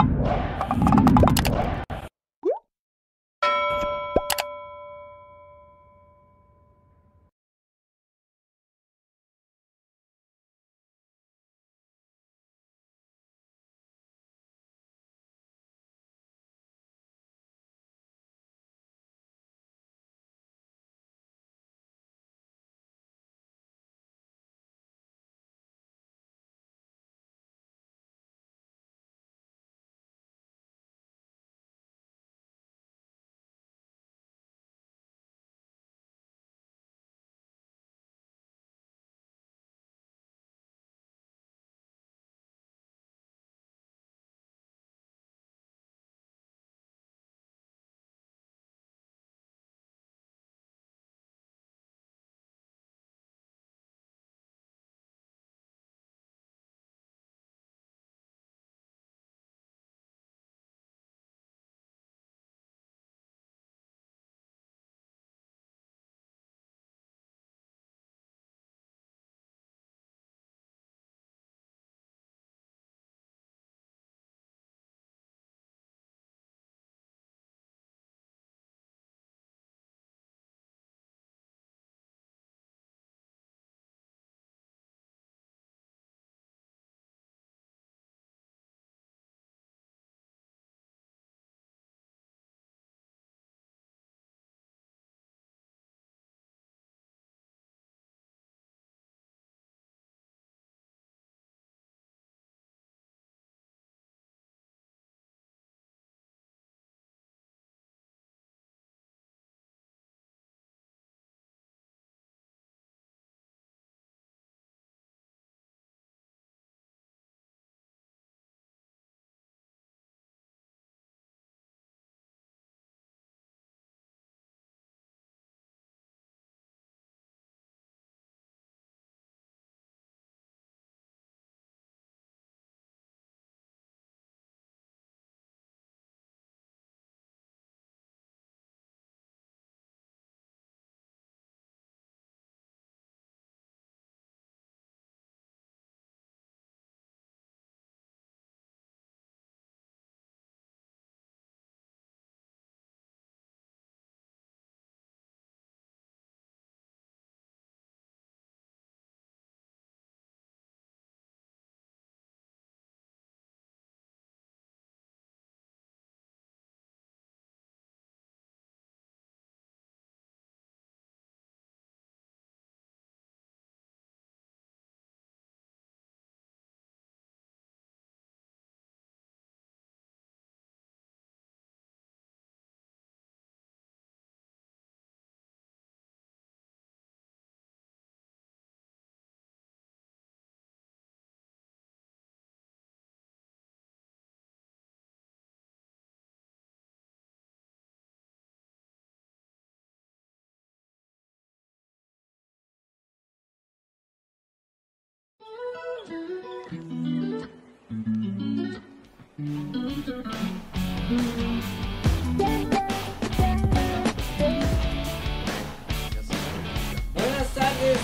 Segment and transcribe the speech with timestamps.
[0.00, 1.49] you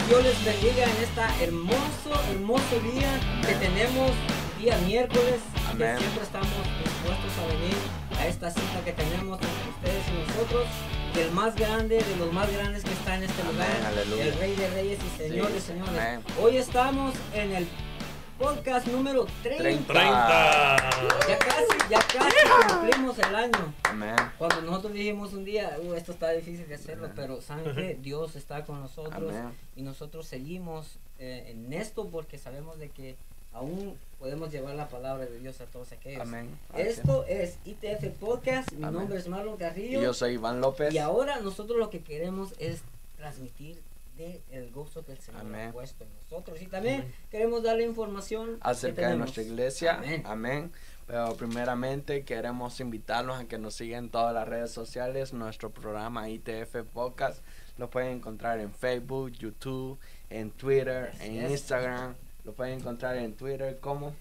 [0.08, 3.10] Dios les bendiga en esta hermoso, hermoso día
[3.44, 4.12] que tenemos
[4.58, 5.96] día miércoles, Amén.
[5.96, 7.76] que siempre estamos dispuestos a venir
[8.18, 10.66] a esta cita que tenemos entre ustedes y nosotros,
[11.16, 14.24] que el más grande de los más grandes que está en este Amén, lugar, aleluya.
[14.26, 15.90] el Rey de Reyes y Señor de Señores.
[15.98, 16.20] amén.
[16.42, 17.66] Hoy estamos en el
[18.38, 19.62] podcast número 30.
[19.62, 19.86] 30.
[19.86, 21.26] 30.
[21.26, 23.74] Ya casi, ya casi cumplimos el año.
[23.84, 24.14] Amén.
[24.36, 27.96] Cuando nosotros dijimos un día, "Uh, esto está difícil de hacerlo, pero ¿saben qué?
[27.98, 29.54] Dios está con nosotros Amén.
[29.74, 33.16] y nosotros seguimos eh, en esto porque sabemos de que
[33.56, 36.20] aún podemos llevar la palabra de Dios a todos aquellos.
[36.22, 36.48] Amén.
[36.76, 39.00] Esto es ITF Podcast, mi Amén.
[39.00, 40.92] nombre es Marlon Y Carrillo yo soy Iván López.
[40.92, 42.82] y ahora nosotros lo que queremos es
[43.16, 43.80] transmitir
[44.18, 45.68] de el gozo que el Señor Amén.
[45.68, 47.14] ha puesto en nosotros y también Amén.
[47.30, 49.96] queremos darle información acerca de nuestra iglesia.
[49.96, 50.22] Amén.
[50.26, 50.72] Amén.
[51.06, 55.32] Pero primeramente queremos invitarlos a que nos sigan en todas las redes sociales.
[55.32, 57.42] Nuestro programa ITF Podcast
[57.78, 59.98] lo pueden encontrar en Facebook, YouTube,
[60.30, 61.50] en Twitter, Así en es.
[61.52, 62.14] Instagram.
[62.46, 64.14] Lo pueden encontrar en Twitter como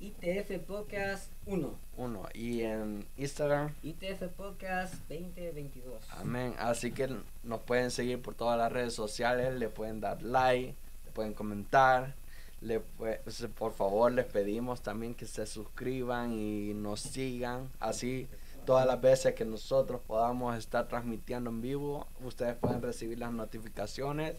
[0.00, 3.72] ITF Podcast 1, uno y en Instagram.
[3.82, 6.04] ITF Podcast 2022.
[6.10, 6.54] Amén.
[6.58, 7.08] Así que
[7.42, 10.74] nos pueden seguir por todas las redes sociales, le pueden dar like,
[11.06, 12.14] le pueden comentar,
[12.60, 17.70] le, pues, por favor les pedimos también que se suscriban y nos sigan.
[17.80, 18.28] Así
[18.66, 24.36] todas las veces que nosotros podamos estar transmitiendo en vivo, ustedes pueden recibir las notificaciones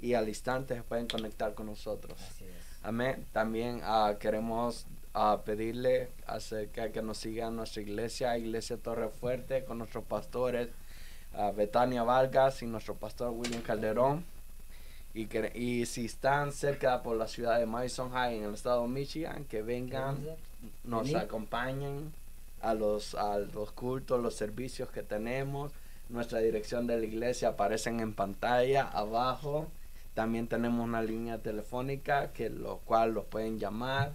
[0.00, 2.18] y al instante se pueden conectar con nosotros.
[2.82, 3.26] Amén.
[3.32, 9.78] También ah, queremos ah, pedirle acerca que nos sigan nuestra iglesia, Iglesia Torre Fuerte, con
[9.78, 10.68] nuestros pastores
[11.34, 14.24] uh, Betania Vargas y nuestro pastor William Calderón.
[15.14, 18.82] Y, que, y si están cerca por la ciudad de Madison High en el estado
[18.82, 20.18] de Michigan, que vengan,
[20.84, 22.12] nos acompañen
[22.60, 25.72] a los, a los cultos, los servicios que tenemos.
[26.08, 29.66] Nuestra dirección de la iglesia aparecen en pantalla abajo.
[30.18, 34.10] También tenemos una línea telefónica que lo cual los pueden llamar.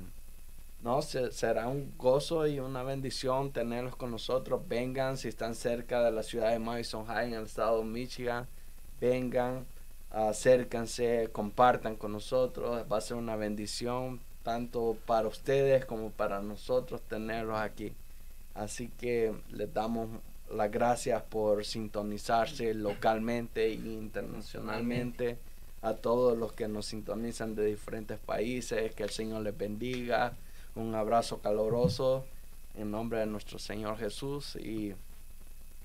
[0.83, 4.67] no, será un gozo y una bendición tenerlos con nosotros.
[4.67, 8.47] Vengan si están cerca de la ciudad de Madison High en el estado de Michigan.
[8.99, 9.65] Vengan
[10.15, 17.01] acércanse, compartan con nosotros, va a ser una bendición tanto para ustedes como para nosotros
[17.01, 17.93] tenerlos aquí.
[18.55, 20.09] Así que les damos
[20.51, 25.37] las gracias por sintonizarse localmente e internacionalmente
[25.81, 30.33] a todos los que nos sintonizan de diferentes países, que el Señor les bendiga.
[30.75, 32.25] Un abrazo caloroso
[32.75, 34.93] en nombre de nuestro Señor Jesús y,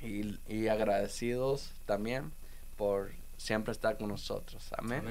[0.02, 2.32] y, y agradecidos también
[2.76, 4.70] por siempre está con nosotros.
[4.76, 5.02] Amén.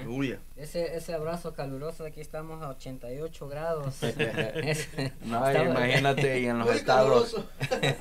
[0.56, 3.96] Ese, ese abrazo caluroso, aquí estamos a 88 grados.
[5.26, 7.36] no, imagínate, y en los estados,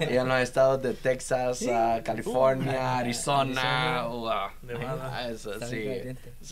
[0.01, 1.65] y en los estados de Texas,
[2.05, 4.07] California, Arizona,
[4.63, 5.31] Nevada.
[5.31, 5.87] Eso sí,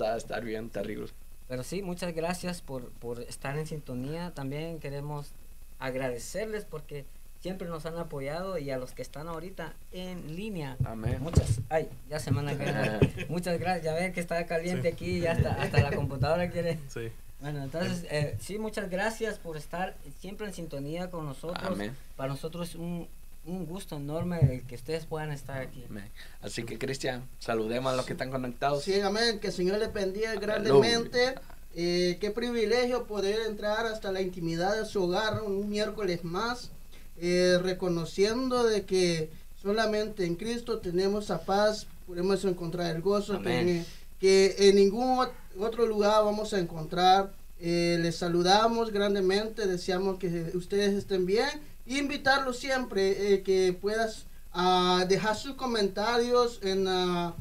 [0.01, 1.09] va a estar bien terrible.
[1.47, 4.33] Pero sí, muchas gracias por, por estar en sintonía.
[4.33, 5.33] También queremos
[5.79, 7.05] agradecerles porque
[7.47, 10.77] siempre nos han apoyado y a los que están ahorita en línea.
[10.85, 11.19] Amén.
[11.21, 12.99] Muchas, ay, ya se van a
[13.29, 13.85] Muchas gracias.
[13.85, 16.81] Ya ven que está caliente aquí, ya hasta, hasta la computadora quiere.
[16.89, 17.13] Sí.
[17.41, 21.65] Bueno, entonces, eh, sí, muchas gracias por estar siempre en sintonía con nosotros.
[21.65, 21.95] Amén.
[22.17, 23.07] Para nosotros es un,
[23.45, 25.85] un gusto enorme el que ustedes puedan estar aquí.
[25.89, 26.11] Amén.
[26.43, 28.83] Así que, Cristian, saludemos a los que están conectados.
[28.83, 29.39] Sí, amén.
[29.39, 31.37] Que el Señor le bendiga grandemente.
[31.77, 36.73] Eh, qué privilegio poder entrar hasta la intimidad de su hogar un miércoles más.
[37.19, 39.31] Eh, reconociendo de que
[39.63, 45.27] solamente en Cristo tenemos la paz, podemos encontrar el gozo que, en ningún
[45.59, 47.33] otro lugar vamos a encontrar.
[47.59, 51.49] Eh, les saludamos grandemente, deseamos que ustedes estén bien
[51.87, 56.87] e invitarlos siempre eh, que puedas uh, dejar sus comentarios en...
[56.87, 57.33] Uh,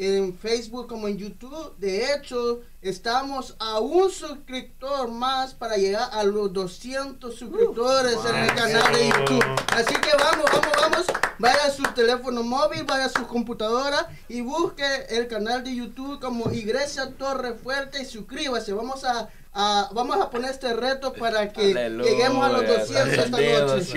[0.00, 1.76] en Facebook como en YouTube.
[1.76, 8.54] De hecho, estamos a un suscriptor más para llegar a los 200 suscriptores en el
[8.54, 9.44] canal de YouTube.
[9.74, 11.06] Así que vamos, vamos, vamos.
[11.38, 16.18] Vaya a su teléfono móvil, vaya a su computadora y busque el canal de YouTube
[16.18, 18.72] como Iglesia Torre Fuerte y suscríbase.
[18.72, 19.28] Vamos a
[19.92, 23.92] vamos a poner este reto para que lleguemos a los 200 esta noche.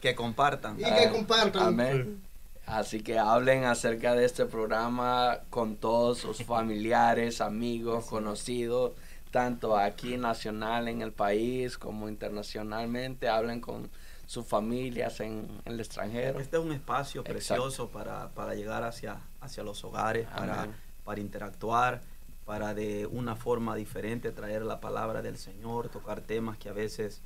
[0.00, 0.78] Que compartan.
[0.78, 1.62] Y que compartan.
[1.68, 2.31] Amén.
[2.66, 8.92] Así que hablen acerca de este programa con todos sus familiares, amigos, conocidos,
[9.30, 13.28] tanto aquí nacional en el país como internacionalmente.
[13.28, 13.90] Hablen con
[14.26, 16.38] sus familias en, el extranjero.
[16.38, 20.68] Este es un espacio precioso para, llegar hacia, hacia los hogares, para,
[21.04, 22.00] para interactuar,
[22.46, 27.20] para de una forma diferente traer la palabra del Señor, tocar temas que a veces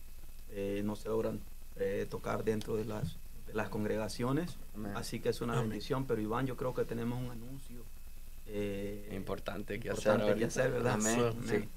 [0.51, 1.41] eh, no se logran
[1.77, 3.17] eh, tocar dentro de las
[3.57, 4.57] las congregaciones.
[4.95, 6.07] Así que es una bendición.
[6.07, 7.77] Pero Iván, yo creo que tenemos un anuncio
[8.49, 10.71] eh, importante que hacer.
[10.71, 10.95] ¿verdad?
[10.95, 11.69] Amén.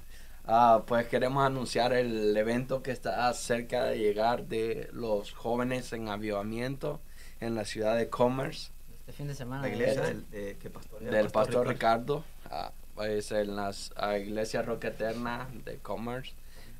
[0.46, 6.08] Ah, pues queremos anunciar el evento que está cerca de llegar de los jóvenes en
[6.08, 7.00] avivamiento
[7.40, 8.70] en la ciudad de Commerce.
[9.00, 9.62] Este fin de semana.
[9.62, 12.24] La iglesia del, pastor, Ricardo.
[12.50, 13.72] Ah, pues en la
[14.18, 16.32] iglesia Roca Eterna de Commerce.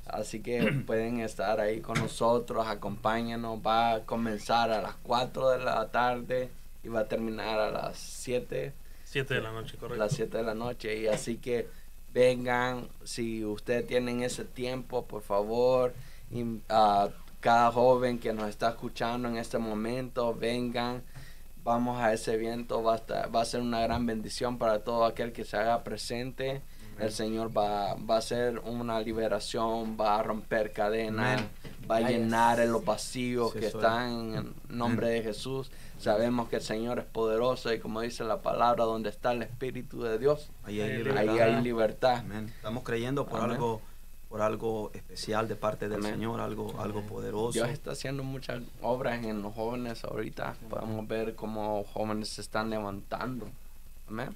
[0.05, 3.59] Así que pueden estar ahí con nosotros, acompáñanos.
[3.65, 6.49] Va a comenzar a las 4 de la tarde
[6.83, 8.73] y va a terminar a las 7.
[9.05, 10.03] 7 de la noche, correcto.
[10.03, 10.97] Las 7 de la noche.
[10.97, 11.67] Y así que
[12.13, 15.93] vengan, si ustedes tienen ese tiempo, por favor,
[16.69, 21.03] a cada joven que nos está escuchando en este momento, vengan.
[21.63, 25.31] Vamos a ese evento, va a, va a ser una gran bendición para todo aquel
[25.31, 26.63] que se haga presente
[26.99, 31.41] El Señor va, va a hacer una liberación, va a romper cadenas,
[31.89, 35.71] va a llenar los vacíos que están en el nombre de Jesús.
[35.99, 40.01] Sabemos que el Señor es poderoso y como dice la palabra, donde está el Espíritu
[40.03, 42.23] de Dios, ahí hay libertad.
[42.55, 43.81] Estamos creyendo por algo
[44.31, 47.51] por algo especial de parte del Señor, algo, algo poderoso.
[47.51, 50.55] Dios está haciendo muchas obras en los jóvenes ahorita.
[50.69, 53.49] Podemos ver cómo jóvenes se están levantando.
[54.07, 54.29] Amén.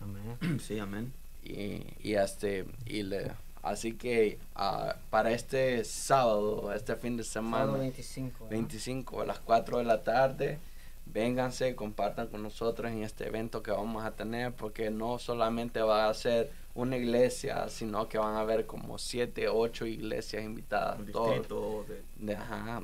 [0.60, 1.14] Sí, amén.
[1.46, 7.74] Y, y este, y le, así que uh, para este sábado, este fin de semana,
[7.74, 10.60] 25, 25 a las 4 de la tarde,
[11.06, 16.10] vénganse, compartan con nosotros en este evento que vamos a tener, porque no solamente va
[16.10, 21.00] a ser una iglesia, sino que van a haber como siete, ocho iglesias invitadas.
[21.12, 21.86] Todo,
[22.18, 22.82] de, ajá,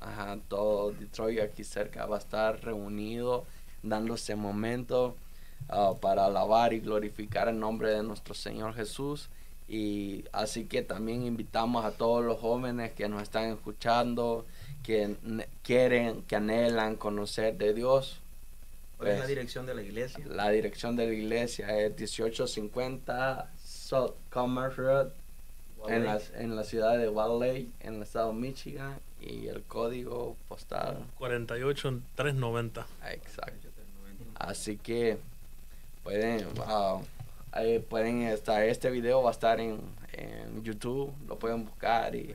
[0.00, 3.44] ajá, todo Detroit aquí cerca va a estar reunido,
[3.82, 5.16] dándose momento
[5.70, 9.28] uh, para alabar y glorificar el nombre de nuestro Señor Jesús.
[9.68, 14.46] Y así que también invitamos a todos los jóvenes que nos están escuchando,
[14.82, 15.16] que
[15.62, 18.20] quieren, que anhelan conocer de Dios,
[18.98, 20.24] ¿Cuál es la pues, dirección de la iglesia?
[20.26, 25.10] La dirección de la iglesia es 1850 South Commerce Road
[25.86, 30.36] en la, en la, ciudad de Wally, en el estado de Michigan, y el código
[30.48, 32.86] postal 48390.
[33.12, 33.68] Exacto.
[34.34, 35.18] Así que
[36.08, 39.80] pueden, pueden estar, este video va a estar en,
[40.12, 42.34] en YouTube, lo pueden buscar y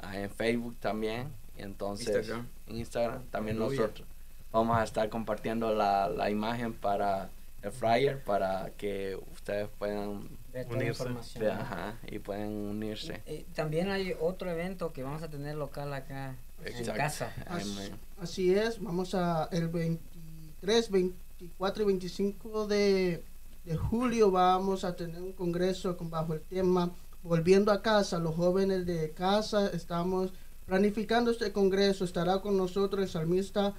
[0.00, 1.28] ah, en Facebook también.
[1.56, 4.06] Y entonces, Instagram, Instagram también nosotros
[4.52, 7.30] vamos a estar compartiendo la, la imagen para
[7.62, 10.28] el flyer para que ustedes puedan
[10.70, 11.04] unirse
[12.06, 13.22] y pueden unirse.
[13.54, 17.32] también hay otro evento que vamos a tener local acá en casa.
[18.20, 20.90] Así, es, vamos a el 23,
[21.38, 23.24] 24 y 25 de,
[23.64, 26.90] de julio vamos a tener un congreso con, bajo el tema
[27.22, 30.32] Volviendo a casa, los jóvenes de casa estamos
[30.66, 33.74] planificando este congreso, estará con nosotros el salmista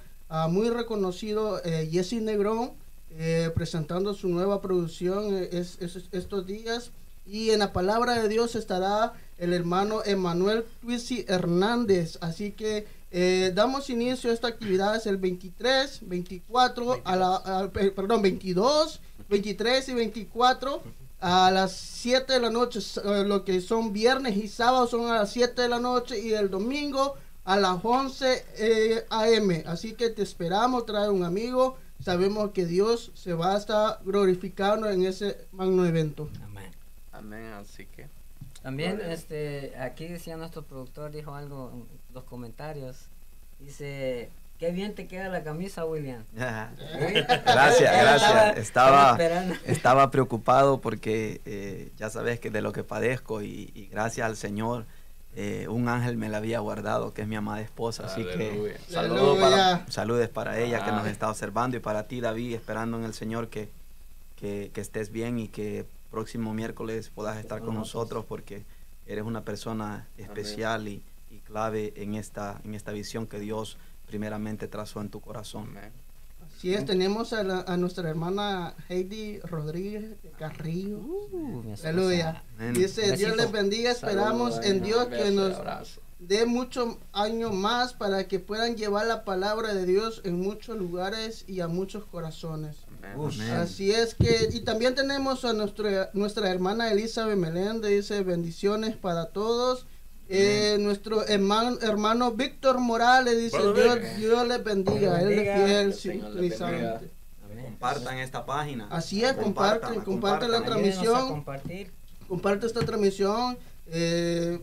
[0.50, 2.74] muy reconocido eh, Jesse Negrón
[3.12, 5.80] eh, presentando su nueva producción eh, es,
[6.12, 6.92] estos días.
[7.25, 12.18] Y en la palabra de Dios estará el hermano Emanuel Twisi Hernández.
[12.22, 12.88] Así que
[13.54, 19.00] damos inicio a esta actividad es el 23, 24, a la, perdón, 22,
[19.30, 20.84] 23 y 24
[21.22, 22.80] a las 7 de la noche.
[23.25, 26.50] Lo que son viernes y sábados son a las 7 de la noche y el
[26.50, 29.63] domingo a las 11 eh, a.m.
[29.66, 31.78] Así que te esperamos, trae un amigo.
[32.00, 36.30] Sabemos que Dios se va a estar glorificando en ese magno evento.
[36.44, 36.72] Amén.
[37.12, 38.08] Amén, así que.
[38.62, 43.08] También, este, aquí decía nuestro productor, dijo algo los comentarios.
[43.60, 46.25] Dice, Qué bien te queda la camisa, William.
[46.34, 48.58] gracias, gracias.
[48.58, 49.18] Estaba,
[49.66, 51.39] estaba, preocupado porque
[51.98, 54.86] ya eh, sabes que de lo que padezco y gracias al Señor
[55.36, 58.08] eh, un ángel me la había guardado, que es mi amada esposa.
[58.08, 62.56] Así que saludos para, saludes para ella que nos está observando y para ti, David,
[62.56, 63.70] esperando en el Señor que,
[64.36, 68.63] que, estés bien y que próximo miércoles puedas estar con nosotros porque
[69.06, 71.04] eres una persona especial y,
[71.50, 73.77] clave en esta, en esta visión que Dios
[74.08, 75.70] primeramente trazó en tu corazón.
[76.60, 80.98] Sí, tenemos a, nuestra hermana Heidi Rodríguez Carrillo.
[80.98, 82.44] Uh, Aleluya.
[82.74, 85.58] Dice, Dios les bendiga, esperamos en Dios que nos
[86.20, 91.46] dé muchos años más para que puedan llevar la palabra de Dios en muchos lugares
[91.48, 92.75] y a muchos corazones.
[93.56, 99.27] Así es que, y también tenemos a nuestra, nuestra hermana Elizabeth Meléndez, dice bendiciones para
[99.27, 99.88] todos.
[100.32, 106.22] Eh, nuestro hermano, hermano Víctor Morales dice, Dios, Dios les bendiga, él es fiel,
[107.64, 108.88] Compartan esta página.
[108.92, 111.44] Así es, comparten, comparten, la transmisión.
[112.28, 113.58] Comparte esta transmisión.
[113.88, 114.60] Eh,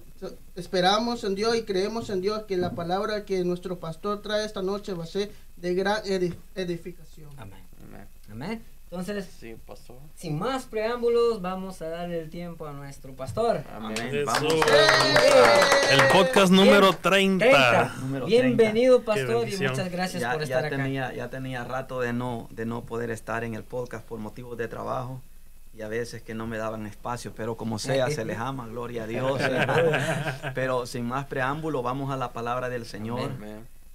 [0.55, 4.63] esperamos en Dios y creemos en Dios que la palabra que nuestro pastor trae esta
[4.63, 6.01] noche va a ser de gran
[6.55, 7.31] edificación.
[7.39, 7.59] Amén.
[8.31, 8.63] Amén.
[8.89, 9.29] Entonces,
[10.15, 13.65] sin más preámbulos, vamos a darle el tiempo a nuestro pastor.
[13.75, 13.97] Amén.
[14.25, 14.55] Vamos.
[15.91, 17.97] El podcast número 30.
[18.27, 22.65] Bienvenido, pastor, y muchas gracias por estar ya tenía, Ya tenía rato de no, de
[22.65, 25.21] no poder estar en el podcast por motivos de trabajo
[25.77, 29.03] y a veces que no me daban espacio, pero como sea, se les ama, gloria
[29.03, 29.41] a Dios.
[30.55, 33.33] pero sin más preámbulo, vamos a la palabra del Señor.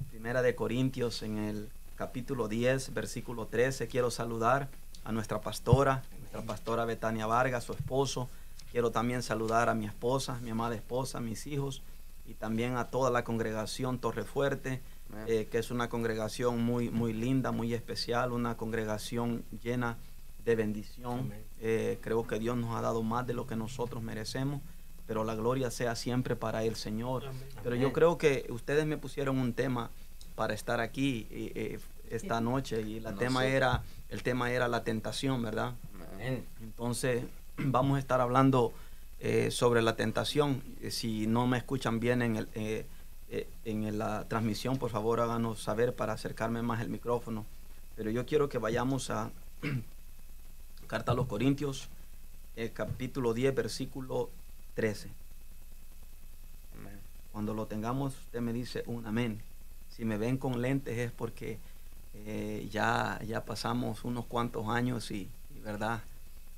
[0.09, 3.87] Primera de Corintios en el capítulo 10, versículo 13.
[3.87, 4.67] Quiero saludar
[5.03, 8.29] a nuestra pastora, nuestra pastora Betania Vargas, su esposo.
[8.71, 11.81] Quiero también saludar a mi esposa, mi amada esposa, mis hijos
[12.27, 14.81] y también a toda la congregación Torre Fuerte,
[15.27, 19.97] eh, que es una congregación muy, muy linda, muy especial, una congregación llena
[20.45, 21.33] de bendición.
[21.59, 24.61] Eh, creo que Dios nos ha dado más de lo que nosotros merecemos,
[25.05, 27.23] pero la gloria sea siempre para el Señor.
[27.63, 29.89] Pero yo creo que ustedes me pusieron un tema
[30.35, 31.79] para estar aquí eh,
[32.09, 35.73] esta noche y la tema era, el tema era la tentación, ¿verdad?
[36.61, 37.23] Entonces
[37.57, 38.73] vamos a estar hablando
[39.19, 40.61] eh, sobre la tentación.
[40.89, 42.85] Si no me escuchan bien en, el,
[43.65, 47.45] en la transmisión, por favor háganos saber para acercarme más el micrófono.
[47.95, 49.31] Pero yo quiero que vayamos a
[50.87, 51.87] Carta a los Corintios,
[52.57, 54.29] el capítulo 10, versículo
[54.75, 55.09] 13.
[57.31, 59.41] Cuando lo tengamos, usted me dice un amén.
[59.95, 61.59] Si me ven con lentes es porque
[62.13, 65.29] eh, ya, ya pasamos unos cuantos años y,
[65.63, 66.01] verdad,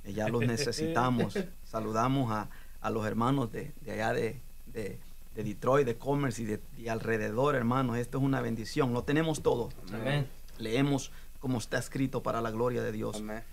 [0.06, 1.38] ya los necesitamos.
[1.66, 2.50] Saludamos a,
[2.90, 4.40] los hermanos de, allá de,
[5.36, 7.98] Detroit, de Commerce y de alrededor, hermanos.
[7.98, 8.94] Esto es una bendición.
[8.94, 9.70] Lo tenemos todo.
[10.58, 13.18] Leemos como está escrito para la gloria de Dios.
[13.18, 13.44] Amén.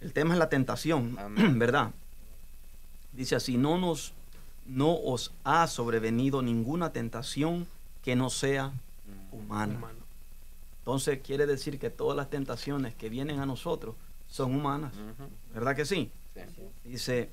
[0.00, 1.16] El tema es la tentación,
[1.58, 1.90] ¿verdad?
[3.12, 4.12] Dice así, no nos
[4.68, 7.66] no os ha sobrevenido ninguna tentación
[8.04, 9.34] que no sea mm.
[9.34, 9.80] humana.
[10.88, 13.94] Entonces quiere decir que todas las tentaciones que vienen a nosotros
[14.26, 14.94] son humanas.
[15.52, 16.10] ¿Verdad que sí?
[16.82, 17.28] Dice,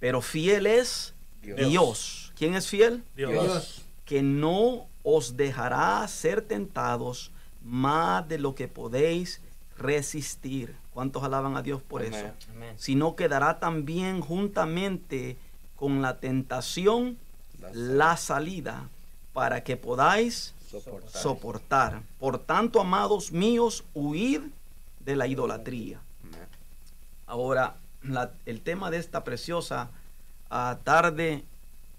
[0.00, 2.34] pero fiel es Dios.
[2.36, 3.02] ¿Quién es fiel?
[3.16, 3.86] Dios.
[4.04, 7.30] Que no os dejará ser tentados
[7.64, 9.40] más de lo que podéis
[9.78, 10.76] resistir.
[10.92, 12.26] ¿Cuántos alaban a Dios por eso?
[12.76, 15.38] Sino quedará también juntamente
[15.74, 17.16] con la tentación
[17.72, 18.90] la salida
[19.32, 20.52] para que podáis
[21.08, 22.02] soportar.
[22.18, 24.40] Por tanto, amados míos, huid
[25.04, 26.00] de la idolatría.
[27.26, 27.76] Ahora,
[28.44, 29.90] el tema de esta preciosa
[30.50, 31.44] ah, tarde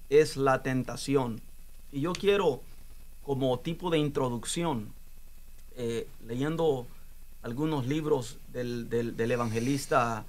[0.09, 1.41] es la tentación.
[1.91, 2.61] Y yo quiero,
[3.25, 4.93] como tipo de introducción,
[5.75, 6.87] eh, leyendo
[7.43, 10.25] algunos libros del, del, evangelista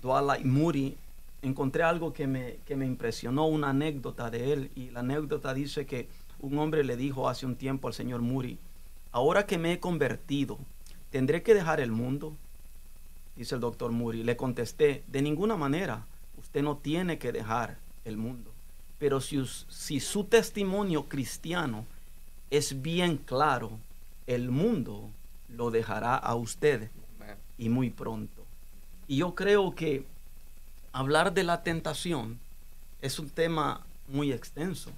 [0.00, 0.96] Dwight Moody,
[1.42, 4.70] encontré algo que me, que me impresionó, una anécdota de él.
[4.76, 6.08] Y la anécdota dice que
[6.42, 8.58] un hombre le dijo hace un tiempo al señor Moody,
[9.12, 10.58] ahora que me he convertido,
[11.10, 12.34] ¿tendré que dejar el mundo?
[13.36, 14.24] Dice el doctor Moody.
[14.24, 16.04] Le contesté, de ninguna manera,
[16.38, 18.50] usted no tiene que dejar el mundo.
[18.98, 21.86] Pero si, si su testimonio cristiano
[22.50, 23.78] es bien claro,
[24.26, 25.08] el mundo
[25.48, 26.90] lo dejará a usted
[27.56, 28.44] y muy pronto.
[29.08, 30.04] Y yo creo que
[30.92, 32.38] hablar de la tentación
[33.00, 34.90] es un tema muy extenso,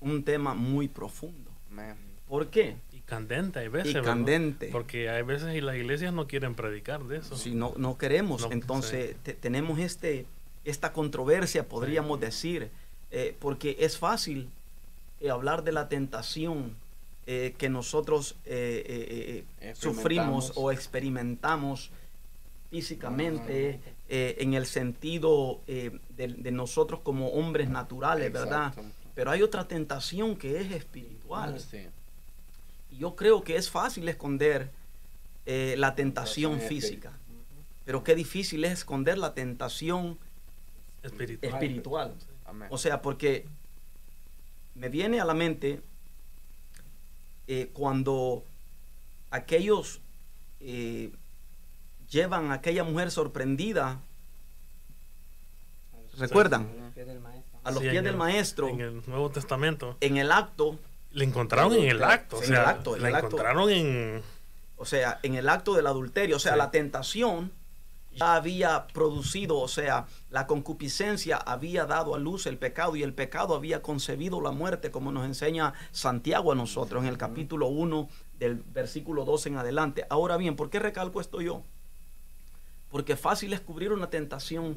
[0.00, 1.50] un tema muy profundo.
[2.28, 2.76] ¿Por qué?
[2.92, 3.94] Y candente, hay veces.
[3.94, 4.68] Y candente.
[4.72, 7.36] Porque hay veces y las iglesias no quieren predicar de eso.
[7.36, 10.26] Si no, no queremos, entonces tenemos este,
[10.64, 12.68] esta controversia, podríamos decir,
[13.12, 14.48] eh, porque es fácil
[15.20, 16.74] eh, hablar de la tentación
[17.28, 21.90] eh, que nosotros eh, eh, sufrimos o experimentamos
[22.70, 28.72] físicamente, en el sentido de, nosotros como hombres naturales, ¿verdad?
[29.14, 31.58] Pero hay otra tentación que es espiritual.
[32.90, 34.70] Y yo creo que es fácil esconder
[35.46, 37.12] la tentación física,
[37.84, 40.18] pero qué difícil es esconder la tentación
[41.42, 42.14] espiritual.
[42.70, 43.46] O sea, porque
[44.74, 45.80] me viene a la mente
[47.48, 48.44] eh, cuando
[49.30, 50.00] aquellos
[50.60, 51.10] eh,
[52.10, 54.00] llevan a aquella mujer sorprendida,
[56.18, 56.68] ¿recuerdan?
[57.64, 58.68] A los pies del maestro.
[58.68, 59.96] En el Nuevo Testamento.
[60.00, 60.78] En el acto.
[61.12, 62.42] Le encontraron en el acto.
[62.42, 62.96] En el acto.
[62.96, 64.22] Le encontraron en...
[64.76, 66.36] O sea, en el acto del adulterio.
[66.36, 67.50] O sea, la tentación
[68.16, 73.12] ya había producido, o sea, la concupiscencia había dado a luz el pecado y el
[73.12, 78.08] pecado había concebido la muerte, como nos enseña Santiago a nosotros en el capítulo 1
[78.38, 80.06] del versículo 2 en adelante.
[80.08, 81.62] Ahora bien, ¿por qué recalco esto yo?
[82.90, 84.76] Porque fácil es cubrir una tentación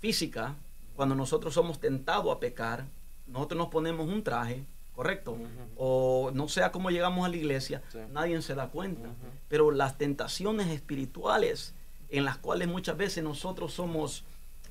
[0.00, 0.56] física
[0.96, 2.86] cuando nosotros somos tentados a pecar.
[3.26, 4.64] Nosotros nos ponemos un traje,
[4.94, 5.38] ¿correcto?
[5.76, 9.08] O no sea cómo llegamos a la iglesia, nadie se da cuenta.
[9.48, 11.74] Pero las tentaciones espirituales,
[12.10, 14.24] en las cuales muchas veces nosotros somos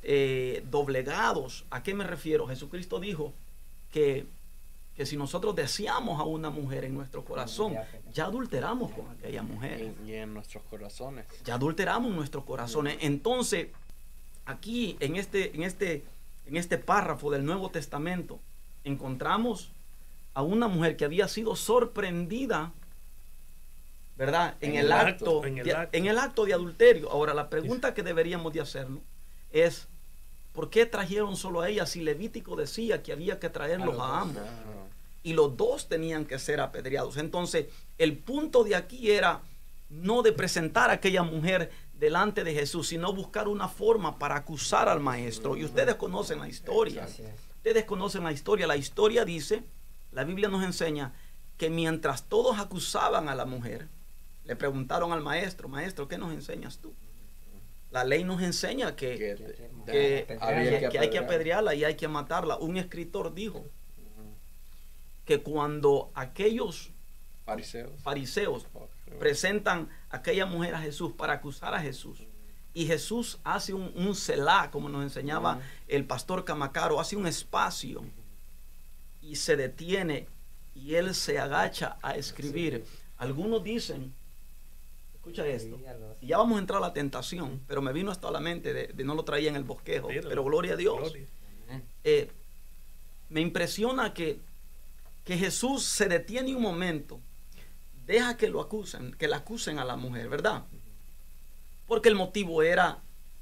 [0.04, 1.65] eh, doblegados.
[1.69, 2.47] ¿A qué me refiero?
[2.47, 3.34] Jesucristo dijo
[3.91, 4.26] que,
[4.95, 7.75] que, si nosotros deseamos a una mujer en nuestro corazón,
[8.13, 9.93] ya adulteramos con aquella mujer.
[10.06, 11.25] Y en nuestros corazones.
[11.43, 12.97] Ya adulteramos nuestros corazones.
[13.01, 13.67] Entonces,
[14.45, 16.04] aquí en este, en este,
[16.47, 18.39] en este párrafo del Nuevo Testamento,
[18.84, 19.69] encontramos
[20.34, 22.71] a una mujer que había sido sorprendida
[24.21, 24.56] ¿verdad?
[24.62, 25.58] En, el, acto, en,
[26.06, 26.45] el acto.
[26.45, 27.10] de adulterio.
[27.10, 29.01] Ahora, la pregunta que deberíamos de hacernos
[29.51, 29.88] es,
[30.54, 34.43] ¿por qué trajeron solo a ella si Levítico decía que había que traerlos a, ambos?
[35.23, 37.17] Y los dos tenían que ser apedreados.
[37.17, 39.41] Entonces, el punto de aquí era
[39.89, 44.89] no de presentar a aquella mujer delante de Jesús, sino buscar una forma para acusar
[44.89, 45.55] al maestro.
[45.55, 47.07] Y ustedes conocen la historia.
[47.57, 48.65] Ustedes conocen la historia.
[48.65, 49.63] La historia dice,
[50.12, 51.13] la Biblia nos enseña
[51.57, 53.88] que mientras todos acusaban a la mujer,
[54.45, 56.93] le preguntaron al maestro, maestro, ¿qué nos enseñas tú?
[57.91, 59.38] La ley nos enseña que,
[59.88, 62.57] hay que apedrearla y hay que matarla.
[62.57, 63.63] Un escritor dijo
[65.25, 66.91] que cuando aquellos
[68.03, 68.65] fariseos,
[69.19, 72.19] presentan a aquella mujer a Jesús para acusar a Jesús,
[72.73, 78.01] y Jesús hace un, un celá, como nos enseñaba el pastor Camacaro, hace un espacio
[79.21, 80.27] y se detiene
[80.75, 82.86] y él se agacha a escribir.
[83.17, 84.13] Algunos dicen,
[85.13, 85.79] escucha esto,
[86.21, 89.03] y ya vamos a entrar a la tentación, pero me vino hasta la mente de,
[89.03, 91.13] no lo traía en el bosquejo, pero gloria a Dios.
[92.03, 92.29] Eh,
[93.29, 94.39] me impresiona que,
[95.25, 97.19] que Jesús se detiene un momento,
[98.07, 100.63] deja que lo acusen, que la acusen a la mujer, ¿verdad?
[101.88, 102.99] Porque el motivo era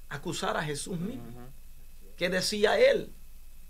[0.09, 1.23] acusar a Jesús mismo.
[2.17, 3.11] ¿Qué decía él?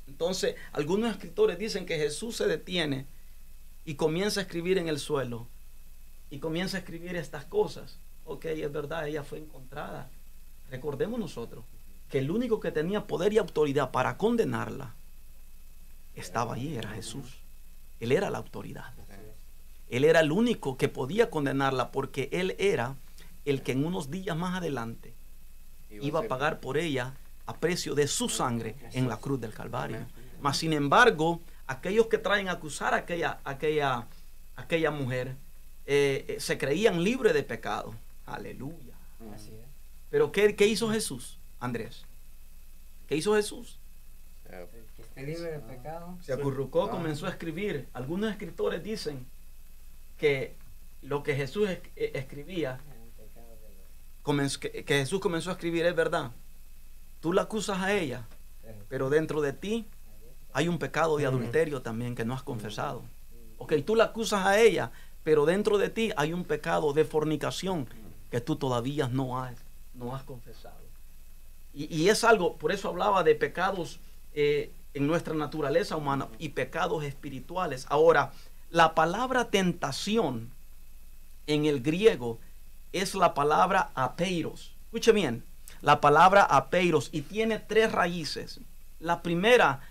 [0.07, 3.05] Entonces, algunos escritores dicen que Jesús se detiene
[3.85, 5.47] y comienza a escribir en el suelo.
[6.31, 7.97] Y comienza a escribir estas cosas.
[8.25, 10.09] Ok, es verdad, ella fue encontrada.
[10.71, 11.63] Recordemos nosotros
[12.09, 14.95] que el único que tenía poder y autoridad para condenarla
[16.15, 17.39] estaba allí, era Jesús.
[17.99, 18.93] Él era la autoridad.
[19.89, 22.95] Él era el único que podía condenarla porque él era
[23.45, 25.13] el que en unos días más adelante
[25.89, 27.15] iba a pagar por ella
[27.47, 30.05] a precio de su sangre en la cruz del Calvario.
[30.41, 34.05] Mas sin embargo, aquellos que traen a acusar a aquella, aquella,
[34.55, 35.35] aquella mujer
[35.87, 37.95] eh, eh, se creían libres de pecado.
[38.27, 38.93] Aleluya.
[40.11, 42.05] Pero ¿qué, ¿qué, hizo Jesús, Andrés?
[43.07, 43.78] ¿Qué hizo Jesús?
[45.23, 46.17] Libre de pecado.
[46.21, 46.91] Se acurrucó, ah.
[46.91, 47.87] comenzó a escribir.
[47.93, 49.25] Algunos escritores dicen
[50.17, 50.55] que
[51.01, 52.79] lo que Jesús eh, escribía,
[54.23, 56.31] que Jesús comenzó a escribir es verdad.
[57.19, 58.25] Tú la acusas a ella,
[58.87, 59.85] pero dentro de ti
[60.53, 63.01] hay un pecado de adulterio también que no has confesado.
[63.57, 64.91] Ok, tú la acusas a ella,
[65.23, 67.87] pero dentro de ti hay un pecado de fornicación
[68.31, 69.57] que tú todavía no has,
[69.93, 70.77] no has confesado.
[71.73, 73.99] Y, es algo, por eso hablaba de pecados
[74.33, 77.85] eh, en nuestra naturaleza humana y pecados espirituales.
[77.89, 78.31] Ahora,
[78.69, 80.51] la palabra tentación
[81.47, 82.39] en el griego
[82.93, 84.73] es la palabra apeiros.
[84.85, 85.43] Escuche bien,
[85.81, 88.59] la palabra apeiros y tiene tres raíces.
[88.99, 89.81] La primera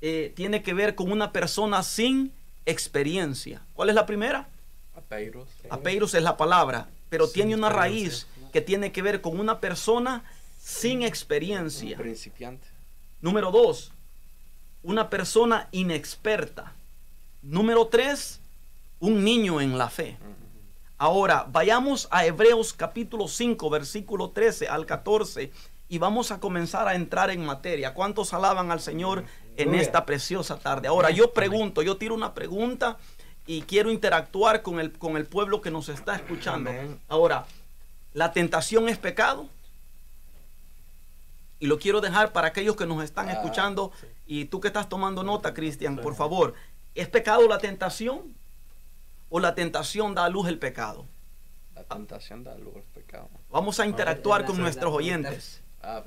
[0.00, 2.32] eh, tiene que ver con una persona sin
[2.66, 3.62] experiencia.
[3.74, 4.48] ¿Cuál es la primera?
[4.94, 5.48] Apeiros.
[5.70, 10.24] Apeiros es la palabra, pero tiene una raíz que tiene que ver con una persona
[10.60, 11.96] sin experiencia.
[11.96, 12.66] principiante.
[13.20, 13.92] Número dos,
[14.86, 16.72] una persona inexperta.
[17.42, 18.40] Número tres,
[19.00, 20.16] un niño en la fe.
[20.96, 25.50] Ahora, vayamos a Hebreos capítulo 5, versículo 13 al 14
[25.88, 27.94] y vamos a comenzar a entrar en materia.
[27.94, 29.24] ¿Cuántos alaban al Señor
[29.56, 30.86] en esta preciosa tarde?
[30.86, 32.96] Ahora, yo pregunto, yo tiro una pregunta
[33.44, 36.70] y quiero interactuar con el, con el pueblo que nos está escuchando.
[37.08, 37.44] Ahora,
[38.14, 39.48] ¿la tentación es pecado?
[41.58, 43.92] Y lo quiero dejar para aquellos que nos están ah, escuchando
[44.26, 46.54] y tú que estás tomando nota, Cristian, por favor.
[46.94, 48.34] ¿Es pecado la tentación?
[49.28, 51.04] o la tentación da a luz el pecado?
[51.74, 53.28] La tentación da a luz el pecado.
[53.50, 55.62] Vamos a interactuar con nuestros oyentes.
[55.82, 56.02] Ah,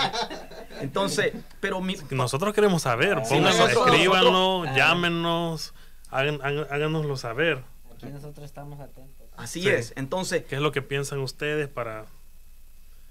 [0.80, 5.74] Entonces, pero nosotros queremos saber, escríbanos, llámenos,
[6.10, 7.62] háganoslo saber.
[7.94, 9.26] Aquí nosotros estamos atentos.
[9.36, 10.44] Así es, entonces.
[10.44, 12.06] ¿Qué es lo que piensan ustedes para...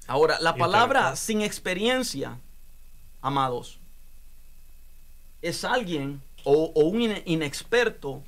[0.07, 2.37] Ahora, la palabra sin experiencia,
[3.21, 3.79] amados,
[5.41, 8.23] es alguien o, o un inexperto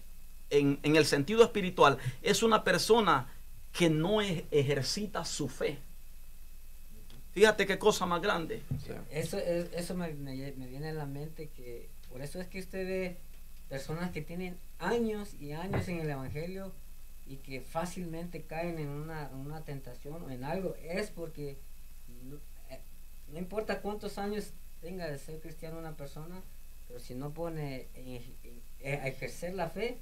[0.50, 3.28] en, el sentido espiritual, es una persona
[3.74, 5.78] que no ejercita su fe.
[7.34, 8.62] Fíjate qué cosa más grande.
[9.12, 13.18] Eso, eso me, viene a la mente que por eso es que usted ve
[13.70, 16.72] personas que tienen años y años en el Evangelio
[17.30, 19.30] y que fácilmente caen en una,
[19.64, 21.58] tentación o en algo, es porque
[22.24, 22.38] no,
[22.72, 22.80] eh,
[23.32, 26.42] no, importa cuántos años tenga de ser cristiano una persona,
[26.88, 27.88] pero si no pone
[28.84, 30.00] a ejercer la fe,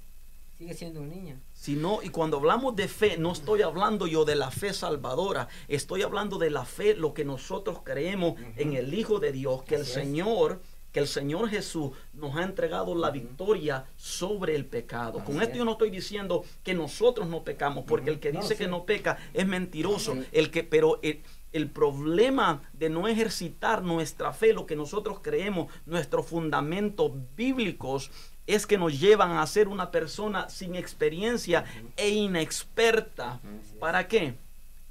[0.57, 1.37] sigue siendo un niño.
[1.53, 5.49] Si no, y cuando hablamos de fe, no estoy hablando yo de la fe salvadora,
[5.67, 9.75] estoy hablando de la fe, lo que nosotros creemos en el Hijo de Dios, que
[9.75, 10.61] el Señor,
[10.91, 15.23] que el Señor Jesús nos ha entregado la victoria sobre el pecado.
[15.23, 18.67] Con esto yo no estoy diciendo que nosotros no pecamos, porque el que dice que
[18.67, 20.17] no peca es mentiroso.
[20.31, 21.21] El que, pero el,
[21.51, 28.11] el problema de no ejercitar nuestra fe, lo que nosotros creemos, nuestros fundamentos bíblicos,
[28.47, 31.65] es que nos llevan a ser una persona sin experiencia
[31.97, 33.41] e inexperta.
[33.79, 34.35] ¿Para qué?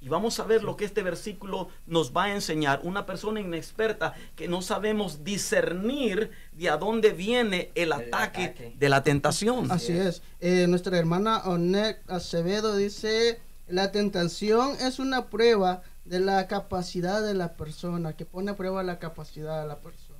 [0.01, 2.81] Y vamos a ver lo que este versículo nos va a enseñar.
[2.85, 9.03] Una persona inexperta que no sabemos discernir de a dónde viene el, ataque, de la
[9.03, 9.71] tentación.
[9.71, 10.23] Así es.
[10.41, 17.35] Eh, nuestra hermana Onek Acevedo dice, la tentación es una prueba de la capacidad de
[17.35, 20.17] la persona, que pone a prueba la capacidad de la persona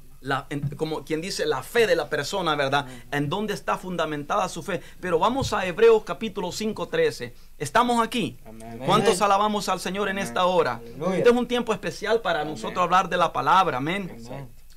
[0.77, 2.87] como quien dice, la fe de la persona, ¿verdad?
[3.11, 4.81] En dónde está fundamentada su fe.
[5.01, 7.35] Pero vamos a Hebreos capítulo 5, 13.
[7.59, 8.37] Estamos aquí.
[8.85, 10.81] ¿Cuántos alabamos al Señor en esta hora?
[11.15, 14.15] Este es un tiempo especial para nosotros hablar de la palabra, amén.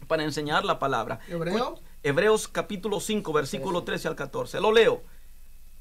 [0.08, 1.20] Para enseñar la palabra.
[1.28, 1.80] ¿Hebreos?
[2.02, 4.62] Hebreos capítulo 5, versículo 13 al 14.
[4.62, 5.02] Lo leo.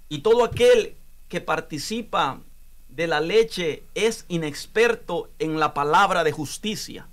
[0.09, 0.97] Y todo aquel
[1.29, 2.41] que participa
[2.89, 7.07] de la leche es inexperto en la palabra de justicia.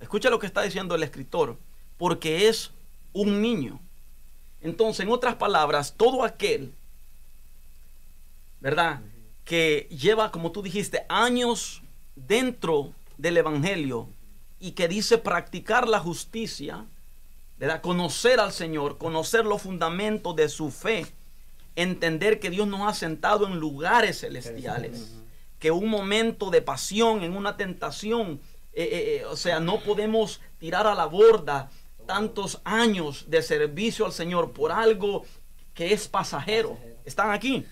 [0.00, 1.56] Escucha lo que está diciendo el escritor
[1.98, 2.70] porque es
[3.12, 3.80] un niño.
[4.60, 6.72] Entonces, en otras palabras, todo aquel,
[8.60, 9.00] ¿verdad?
[9.44, 11.82] Que lleva, como tú dijiste, años
[12.14, 14.08] dentro del Evangelio
[14.60, 16.84] y que dice practicar la justicia,
[17.58, 17.80] ¿verdad?
[17.80, 21.06] Conocer al Señor, conocer los fundamentos de su fe,
[21.76, 25.14] entender que Dios nos ha sentado en lugares celestiales,
[25.58, 28.40] que un momento de pasión, en una tentación,
[28.72, 31.70] eh, eh, eh, o sea, no podemos tirar a la borda
[32.06, 35.24] tantos años de servicio al Señor por algo
[35.74, 36.78] que es pasajero.
[37.04, 37.66] ¿Están aquí?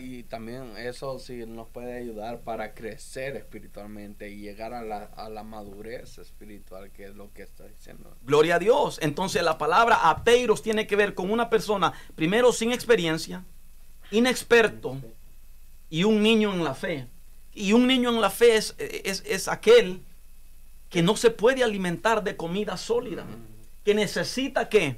[0.00, 5.28] Y también eso sí nos puede ayudar para crecer espiritualmente y llegar a la, a
[5.28, 8.16] la madurez espiritual, que es lo que está diciendo.
[8.22, 8.98] Gloria a Dios.
[9.02, 13.44] Entonces la palabra apeiros tiene que ver con una persona, primero sin experiencia,
[14.10, 14.96] inexperto
[15.90, 17.06] y un niño en la fe.
[17.54, 20.00] Y un niño en la fe es, es, aquel
[20.88, 23.26] que no se puede alimentar de comida sólida
[23.84, 24.96] que necesita que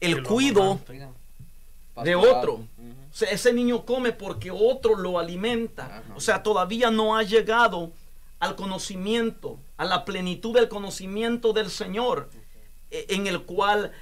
[0.00, 0.80] el cuido
[2.02, 2.64] de otro.
[3.10, 6.02] O sea, ese niño come porque otro lo alimenta.
[6.14, 7.92] O sea, todavía no ha llegado
[8.38, 12.30] al conocimiento, a la plenitud del conocimiento del Señor,
[12.90, 13.92] e, en el cual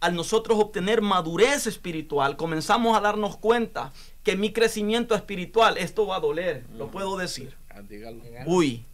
[0.00, 3.92] al nosotros obtener madurez espiritual, comenzamos a darnos cuenta
[4.24, 7.54] que mi crecimiento espiritual, esto va a doler, lo puedo decir.
[7.70, 7.82] Ah,
[8.46, 8.84] Uy,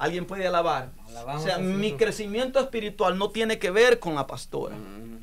[0.00, 0.92] Alguien puede alabar.
[1.26, 4.74] o sea, mi crecimiento espiritual no tiene que ver con la pastora.
[4.74, 5.20] Mm.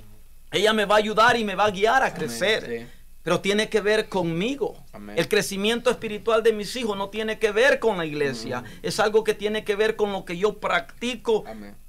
[0.51, 2.88] Ella me va a ayudar y me va a guiar a crecer.
[3.28, 4.82] Pero tiene que ver conmigo.
[5.18, 8.62] El crecimiento espiritual de mis hijos no tiene que ver con la iglesia.
[8.62, 8.66] Mm.
[8.84, 11.44] Es algo que tiene que ver con lo que yo practico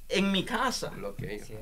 [0.09, 0.90] en mi casa.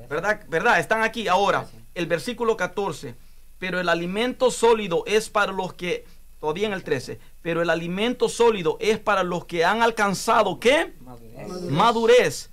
[0.09, 0.41] ¿Verdad?
[0.49, 0.79] ¿Verdad?
[0.79, 1.27] Están aquí.
[1.27, 3.13] Ahora, el versículo 14.
[3.59, 6.05] Pero el alimento sólido es para los que
[6.39, 10.95] todavía en el 13, pero el alimento sólido es para los que han alcanzado ¿qué?
[11.69, 12.49] Madurez.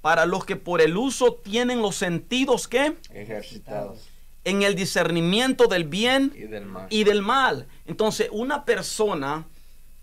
[0.00, 2.96] Para los que por el uso tienen los sentidos ¿qué?
[3.12, 4.08] Ejercitados.
[4.44, 6.32] En el discernimiento del bien
[6.90, 7.66] y del mal.
[7.86, 9.46] Entonces, una persona,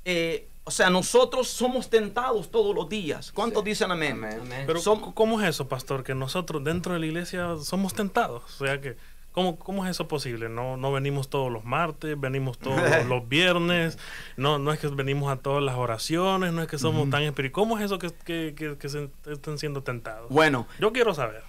[0.04, 3.32] eh, o sea, nosotros somos tentados todos los días.
[3.32, 4.20] ¿Cuántos dicen amén?
[4.66, 4.82] Pero,
[5.14, 6.04] ¿cómo es eso, pastor?
[6.04, 8.44] Que nosotros dentro de la iglesia somos tentados.
[8.60, 8.98] O sea que
[9.32, 10.50] ¿Cómo, ¿Cómo, es eso posible?
[10.50, 13.98] No, no venimos todos los martes, venimos todos los viernes,
[14.36, 17.54] no, no es que venimos a todas las oraciones, no es que somos tan espirituales.
[17.54, 18.12] ¿Cómo es eso que,
[18.54, 20.30] que, que, se están siendo tentados?
[20.30, 21.44] Bueno, yo quiero saber.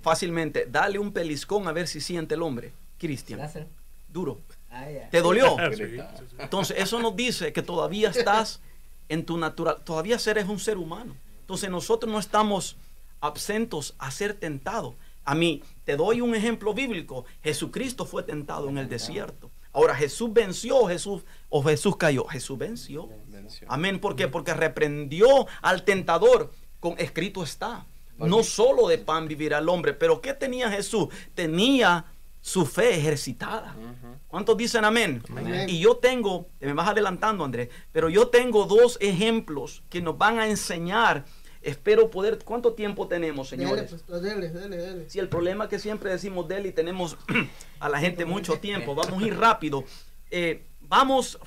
[0.00, 3.40] Fácilmente, dale un peliscón a ver si siente el hombre, Cristian.
[4.12, 4.38] Duro.
[4.70, 5.56] Ah, ¿Te dolió?
[6.38, 8.60] Entonces, eso nos dice que todavía estás
[9.08, 11.16] en tu natural, todavía eres un ser humano.
[11.40, 12.76] Entonces, nosotros no estamos
[13.20, 14.94] absentos a ser tentados
[15.28, 17.26] a mí, te doy un ejemplo bíblico.
[17.42, 19.50] Jesucristo fue tentado en el desierto.
[19.74, 22.24] Ahora, Jesús venció Jesús o Jesús cayó.
[22.24, 23.10] Jesús venció.
[23.66, 24.00] Amén.
[24.00, 24.26] ¿Por qué?
[24.26, 26.50] Porque reprendió al tentador.
[26.80, 27.84] Con escrito está.
[28.18, 29.92] No solo de pan vivirá el hombre.
[29.94, 31.08] Pero ¿qué tenía Jesús?
[31.34, 32.04] Tenía
[32.40, 33.74] su fe ejercitada.
[34.26, 35.22] ¿Cuántos dicen amén?
[35.30, 35.68] amén?
[35.68, 40.38] Y yo tengo, me vas adelantando Andrés, pero yo tengo dos ejemplos que nos van
[40.38, 41.24] a enseñar
[41.62, 42.38] Espero poder.
[42.44, 44.06] ¿Cuánto tiempo tenemos, señores?
[44.06, 47.16] Dele, dele, dele, Si el problema es que siempre decimos dele y tenemos
[47.80, 49.84] a la gente mucho tiempo, vamos a ir rápido.
[50.30, 51.38] Eh, vamos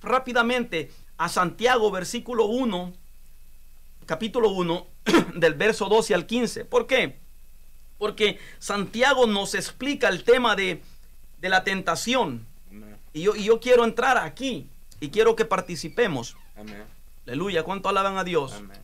[0.00, 2.92] rápidamente a Santiago, versículo 1,
[4.06, 4.86] capítulo 1,
[5.34, 6.64] del verso 12 al 15.
[6.64, 7.16] ¿Por qué?
[7.98, 10.82] Porque Santiago nos explica el tema de,
[11.40, 12.46] de la tentación.
[13.12, 14.68] Y yo, y yo, quiero entrar aquí
[15.00, 16.36] y quiero que participemos.
[17.26, 18.54] Aleluya, ¿cuánto alaban a Dios?
[18.54, 18.78] Amén.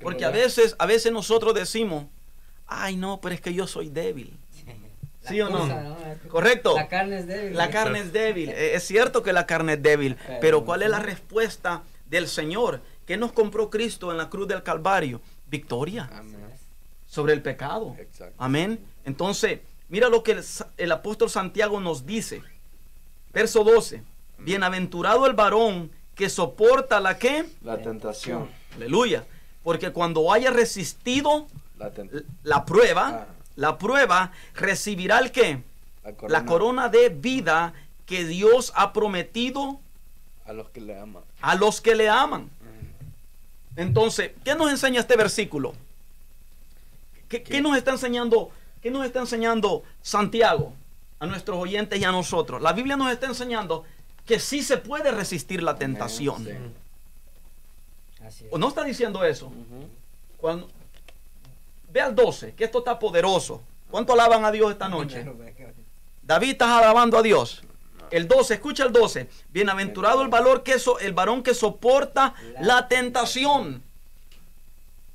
[0.00, 2.06] Porque a veces, a veces nosotros decimos,
[2.66, 4.32] ay no, pero es que yo soy débil.
[5.28, 5.96] ¿Sí o no?
[6.28, 6.74] Correcto.
[6.76, 7.56] La carne es débil.
[7.56, 8.50] La carne es débil.
[8.50, 12.80] Eh, es cierto que la carne es débil, pero ¿cuál es la respuesta del Señor?
[13.06, 15.20] ¿Qué nos compró Cristo en la cruz del Calvario?
[15.48, 16.08] Victoria
[17.06, 17.94] sobre el pecado.
[18.38, 18.80] Amén.
[19.04, 20.40] Entonces, mira lo que
[20.78, 22.42] el, apóstol Santiago nos dice.
[23.32, 24.02] Verso 12.
[24.38, 27.44] Bienaventurado el varón que soporta la qué?
[27.62, 28.48] La tentación.
[28.76, 29.26] Aleluya.
[29.62, 31.46] Porque cuando haya resistido
[32.42, 33.26] la prueba, Ah.
[33.56, 35.62] la prueba recibirá el qué?
[36.04, 37.74] la corona La corona de vida
[38.06, 39.78] que Dios ha prometido
[40.46, 41.22] a los que le aman.
[41.40, 42.50] a los que le aman.
[43.76, 45.74] Entonces, ¿qué nos enseña este versículo?
[47.28, 48.50] ¿Qué, qué nos está enseñando?
[48.82, 50.74] ¿Qué nos está enseñando Santiago
[51.18, 52.60] a nuestros oyentes y a nosotros?
[52.60, 53.84] La Biblia nos está enseñando
[54.26, 56.44] que sí se puede resistir la tentación.
[56.44, 56.50] Sí.
[58.24, 58.52] Así es.
[58.52, 59.52] ¿O no está diciendo eso?
[60.38, 60.68] Cuando
[61.92, 63.62] ve al 12, que esto está poderoso.
[63.90, 65.24] ¿Cuánto alaban a Dios esta noche?
[66.22, 67.62] David estás alabando a Dios.
[68.12, 69.28] El 12, escucha el 12.
[69.50, 73.82] Bienaventurado el valor que so- el varón que soporta la tentación.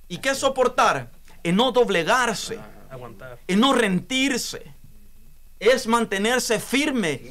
[0.10, 1.10] ¿Y qué es soportar?
[1.44, 2.58] En no doblegarse,
[3.48, 4.64] en no rendirse.
[5.60, 7.22] Es mantenerse firme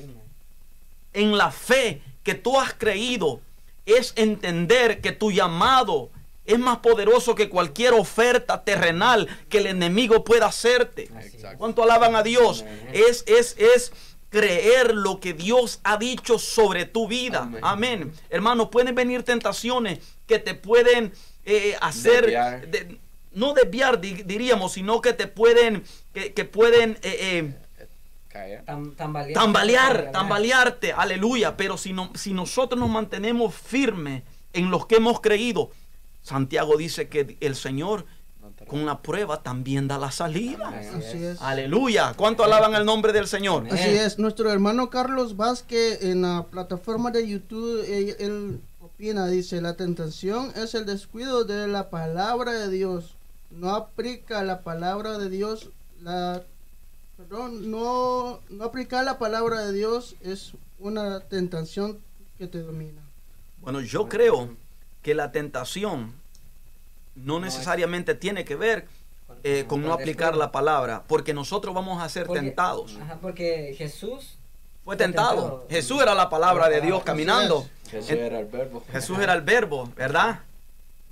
[1.12, 3.40] en la fe que tú has creído.
[3.86, 6.10] Es entender que tu llamado
[6.44, 11.08] es más poderoso que cualquier oferta terrenal que el enemigo pueda hacerte.
[11.58, 12.64] ¿Cuánto alaban a Dios?
[12.92, 13.92] Es, es, es
[14.30, 17.42] creer lo que Dios ha dicho sobre tu vida.
[17.42, 17.60] Amén.
[17.62, 18.12] Amén.
[18.30, 21.12] Hermano, pueden venir tentaciones que te pueden
[21.44, 22.66] eh, hacer, Desviar.
[22.68, 22.98] de-
[23.32, 25.84] no desviar, di- diríamos, sino que te pueden,
[26.14, 27.54] que, que pueden eh, eh.
[28.66, 29.32] Tam- tambalear.
[29.34, 31.56] tambalear, tambalearte, aleluya.
[31.56, 35.70] Pero si, no, si nosotros nos mantenemos firmes en los que hemos creído,
[36.22, 38.04] Santiago dice que el Señor
[38.64, 40.68] con la prueba también da la salida.
[40.68, 41.40] Así es.
[41.40, 42.14] Aleluya.
[42.16, 43.66] ¿Cuánto alaban el nombre del Señor?
[43.70, 49.60] Así es, nuestro hermano Carlos Vázquez en la plataforma de YouTube, él, él opina, dice,
[49.60, 53.14] la tentación es el descuido de la palabra de Dios.
[53.50, 55.70] No aplica la palabra de Dios,
[56.02, 56.42] la,
[57.16, 61.98] perdón, no, no aplicar la palabra de Dios es una tentación
[62.38, 63.02] que te domina.
[63.60, 64.50] Bueno, yo creo
[65.02, 66.14] que la tentación
[67.16, 68.86] no necesariamente tiene que ver
[69.42, 72.96] eh, con no aplicar la palabra, porque nosotros vamos a ser Porque- tentados.
[73.02, 74.38] Ajá, porque Jesús
[74.84, 75.34] Fue tentado.
[75.42, 75.66] tentado.
[75.68, 77.66] Jesús era la palabra de Dios caminando.
[77.90, 78.82] Jesús era el verbo.
[78.90, 80.40] Jesús era el verbo, ¿verdad?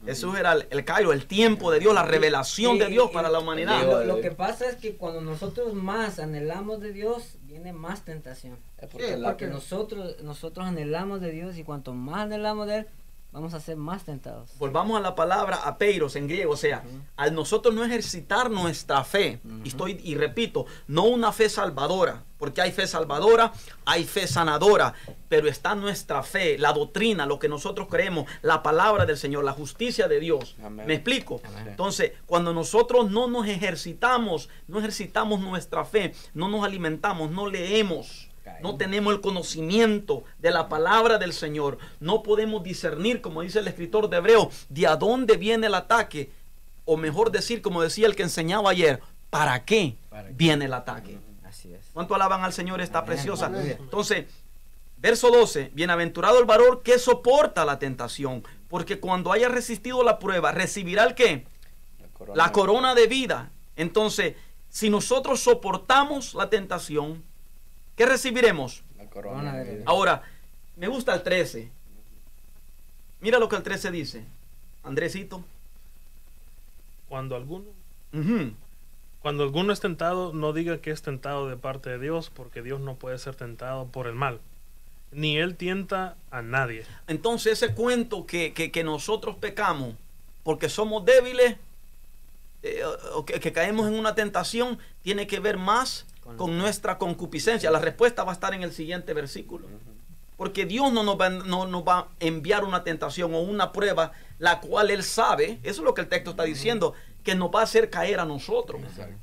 [0.05, 3.31] Jesús era el, el Cairo, el tiempo de Dios, la revelación de Dios y- para
[3.31, 3.83] la humanidad.
[3.87, 8.59] Lo, lo que pasa es que cuando nosotros más anhelamos de Dios, viene más tentación.
[8.79, 12.87] Es porque Sí, Porque nosotros, nosotros anhelamos de Dios y cuanto más anhelamos de Él,
[13.35, 14.57] vamos a ser más tentados.
[14.59, 16.85] Volvamos a la palabra apeiros en griego, o sea,
[17.16, 22.62] al nosotros no ejercitar nuestra fe, y estoy y repito, no una fe salvadora, porque
[22.62, 23.53] hay fe salvadora,
[23.85, 24.94] hay fe sanadora,
[25.29, 29.53] pero está nuestra fe, la doctrina, lo que nosotros creemos, la palabra del Señor, la
[29.53, 30.55] justicia de Dios.
[30.62, 30.87] Amén.
[30.87, 31.40] ¿Me explico?
[31.44, 31.68] Amén.
[31.70, 38.31] Entonces, cuando nosotros no nos ejercitamos, no ejercitamos nuestra fe, no nos alimentamos, no leemos,
[38.61, 43.69] no tenemos el conocimiento de la palabra del Señor, no podemos discernir, como dice el
[43.69, 46.31] escritor de Hebreo, de a dónde viene el ataque,
[46.85, 50.35] o mejor decir, como decía el que enseñaba ayer, ¿para qué ¿Para qué?
[50.35, 51.19] viene el ataque?
[51.45, 51.87] Así es.
[51.92, 53.15] ¿Cuánto alaban al Señor esta Amén.
[53.15, 53.51] preciosa?
[53.79, 54.27] Entonces,
[54.99, 60.53] verso 12, bienaventurado el varón que soporta la tentación, porque cuando haya resistido la prueba,
[60.53, 61.47] recibirá el qué?
[62.01, 62.45] la corona.
[62.45, 63.51] La corona de vida.
[63.77, 64.35] Entonces,
[64.71, 67.23] si nosotros soportamos la tentación,
[67.97, 68.83] ¿qué recibiremos?
[68.99, 69.83] La corona de.
[69.87, 70.23] Ahora,
[70.77, 71.71] me gusta el 13.
[73.21, 74.25] Mira lo que el 13 dice.
[74.83, 75.45] Andresito.
[77.09, 77.67] Cuando alguno,
[79.23, 82.81] cuando alguno es tentado, no diga que es tentado de parte de Dios, porque Dios
[82.81, 84.40] no puede ser tentado por el mal.
[85.13, 86.85] Ni Él tienta a nadie.
[87.07, 89.95] Entonces ese cuento que, que- que nosotros pecamos
[90.42, 91.57] porque somos débiles,
[92.63, 92.83] eh,
[93.15, 97.70] o que, que caemos en una tentación, tiene que ver más Con- con nuestra concupiscencia.
[97.70, 99.68] La respuesta va a estar en el siguiente versículo.
[100.37, 104.12] Porque Dios no nos, va, no nos va a enviar una tentación o una prueba,
[104.38, 107.60] la cual Él sabe, eso es lo que el texto está diciendo, que nos va
[107.60, 108.83] a hacer caer a nosotros.
[108.83, 109.14] Exacto.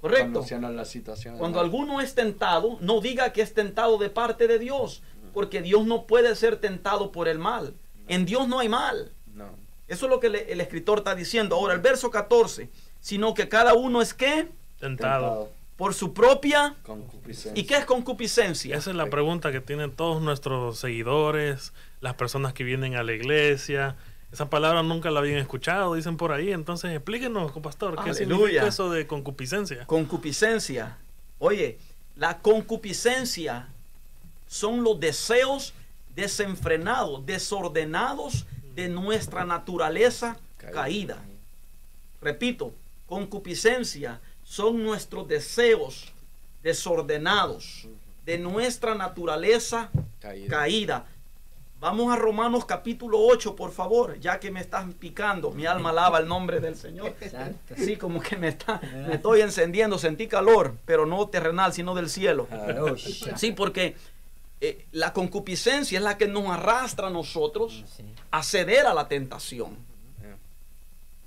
[0.00, 0.32] ¿Correcto?
[0.34, 1.38] Conociendo la situación.
[1.38, 1.64] Cuando ¿no?
[1.64, 6.04] alguno es tentado, no diga que es tentado de parte de Dios, porque Dios no
[6.04, 7.72] puede ser tentado por el mal.
[8.06, 9.12] En Dios no hay mal.
[9.34, 9.46] No.
[9.88, 11.56] Eso es lo que le- el escritor está diciendo.
[11.56, 12.68] Ahora, el verso 14,
[13.00, 15.48] sino que cada uno es que Tentado.
[15.76, 16.76] Por su propia...
[16.82, 17.60] Concupiscencia.
[17.60, 18.76] ¿Y qué es concupiscencia?
[18.76, 23.12] Esa es la pregunta que tienen todos nuestros seguidores, las personas que vienen a la
[23.12, 23.96] iglesia.
[24.32, 26.52] Esa palabra nunca la habían escuchado, dicen por ahí.
[26.52, 28.36] Entonces explíquenos, pastor, ¿qué Aleluya.
[28.36, 29.86] significa eso de concupiscencia?
[29.86, 30.96] Concupiscencia.
[31.38, 31.78] Oye,
[32.16, 33.68] la concupiscencia
[34.46, 35.74] son los deseos
[36.14, 41.18] desenfrenados, desordenados de nuestra naturaleza caída.
[42.20, 42.72] Repito,
[43.06, 46.12] concupiscencia son nuestros deseos
[46.62, 47.88] desordenados
[48.24, 49.90] de nuestra naturaleza
[50.20, 50.58] Caída.
[50.58, 51.06] caída.
[51.80, 55.50] Vamos a Romanos capítulo 8, por favor, ya que me estás picando.
[55.50, 57.14] Mi alma alaba el nombre del Señor.
[57.76, 62.08] Sí, como que me, está, me estoy encendiendo, sentí calor, pero no terrenal, sino del
[62.08, 62.48] cielo.
[63.36, 63.96] Sí, porque
[64.62, 67.84] eh, la concupiscencia es la que nos arrastra a nosotros
[68.30, 69.76] a ceder a la tentación.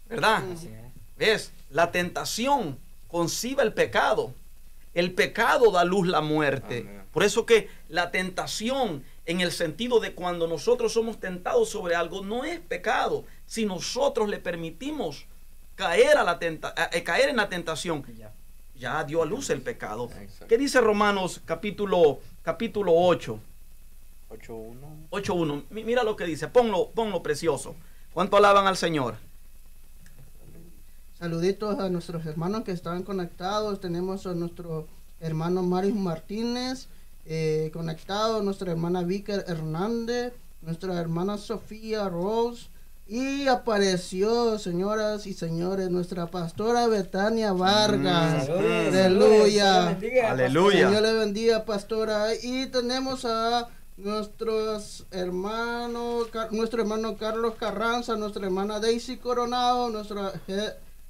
[0.09, 0.43] ¿Verdad?
[1.17, 1.51] ¿Ves?
[1.69, 4.33] La tentación concibe el pecado.
[4.93, 7.03] El pecado da luz la muerte.
[7.11, 12.23] Por eso que la tentación en el sentido de cuando nosotros somos tentados sobre algo,
[12.23, 13.25] no es pecado.
[13.45, 15.25] Si nosotros le permitimos
[15.75, 18.05] caer, a la tenta eh, caer en la tentación,
[18.73, 19.03] ya.
[19.03, 20.09] dio a luz el pecado.
[20.47, 23.39] ¿Qué dice Romanos capítulo, capítulo 8?
[24.29, 25.09] 8.1.
[25.11, 25.63] 8.1.
[25.69, 27.75] Mira lo que dice, ponlo, ponlo precioso.
[28.13, 29.15] ¿Cuánto alaban al Señor?
[31.19, 33.79] Saluditos a nuestros hermanos que están conectados.
[33.79, 34.87] Tenemos a nuestro
[35.19, 36.89] hermano Mario Martínez,
[37.25, 42.67] eh, conectado, nuestra hermana Víker Hernández, nuestra hermana Sofía Rose.
[43.07, 48.47] Y apareció, señoras y señores, nuestra pastora Betania Vargas.
[48.47, 49.97] Mm, aleluya.
[50.29, 50.89] Aleluya.
[50.91, 52.35] Dios le bendiga, pastora.
[52.35, 60.31] Y tenemos a nuestros hermanos, nuestro hermano Carlos Carranza, nuestra hermana Daisy Coronado, nuestro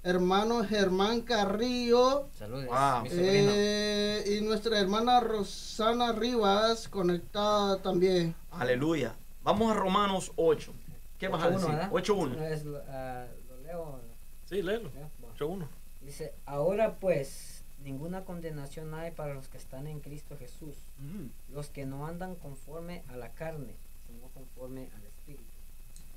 [0.08, 2.30] hermano Germán Carrillo.
[2.38, 2.70] Saludos.
[3.12, 8.34] Eh, y nuestra hermana Rosana Rivas conectada también.
[8.52, 9.16] Aleluya.
[9.44, 10.74] Vamos a Romanos 8.
[11.20, 11.70] ¿Qué vas a decir?
[11.70, 12.84] 8.1.
[12.88, 14.00] Ah, ¿Lo leo?
[14.46, 14.90] Sí, léelo.
[15.38, 15.68] 8.1.
[16.02, 20.76] Dice, ahora pues, ninguna condenación hay para los que están en Cristo Jesús.
[21.00, 21.54] Mm.
[21.54, 23.76] Los que no andan conforme a la carne,
[24.08, 25.44] sino conforme al Espíritu.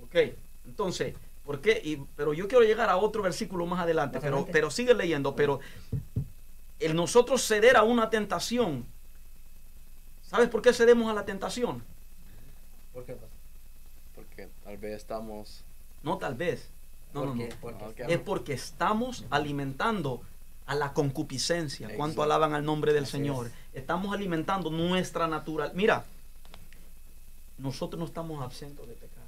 [0.04, 1.14] Ok, entonces
[1.44, 1.80] ¿Por qué?
[1.84, 5.34] Y, pero yo quiero llegar a otro versículo más adelante, pero, pero sigue leyendo.
[5.34, 5.60] Pero
[6.78, 8.86] el nosotros ceder a una tentación,
[10.22, 11.82] ¿sabes por qué cedemos a la tentación?
[12.92, 13.16] ¿Por qué?
[14.14, 15.62] Porque tal vez estamos...
[16.02, 16.68] No, tal vez.
[17.12, 17.44] No, no, no.
[18.08, 20.22] Es porque estamos alimentando
[20.66, 21.88] a la concupiscencia.
[21.96, 23.50] ¿Cuánto alaban al nombre del Señor?
[23.72, 25.72] Estamos alimentando nuestra natural.
[25.74, 26.04] Mira,
[27.58, 29.19] nosotros no estamos absentos de pecado.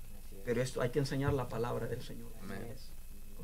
[0.45, 2.31] Pero esto hay que enseñar la palabra del Señor.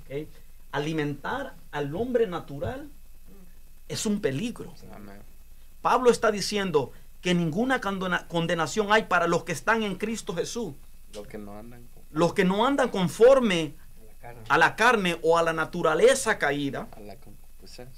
[0.03, 0.29] ¿Okay?
[0.73, 2.91] Alimentar al hombre natural
[3.89, 4.75] es un peligro.
[5.83, 10.75] Pablo está diciendo que ninguna condenación hay para los que están en Cristo Jesús.
[11.15, 13.75] Los que no andan, los que no andan conforme
[14.49, 16.89] a la carne o a la naturaleza caída.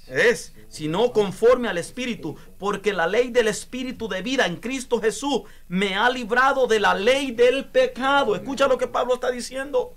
[0.07, 5.41] Es, sino conforme al Espíritu, porque la ley del Espíritu de vida en Cristo Jesús
[5.67, 8.35] me ha librado de la ley del pecado.
[8.35, 9.95] Escucha lo que Pablo está diciendo.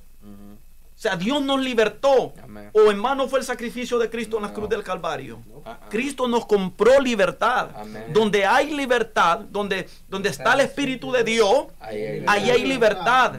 [0.97, 2.33] O sea, Dios nos libertó.
[2.73, 5.43] O en mano fue el sacrificio de Cristo en la cruz del Calvario.
[5.65, 5.87] Ah, ah.
[5.91, 7.69] Cristo nos compró libertad.
[8.13, 13.35] Donde hay libertad, donde, donde está el Espíritu de Dios, ahí hay libertad.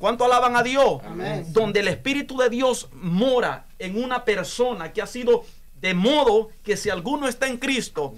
[0.00, 1.00] ¿Cuánto alaban a Dios?
[1.48, 5.44] Donde el Espíritu de Dios mora en una persona que ha sido
[5.80, 8.14] de modo que si alguno está en Cristo,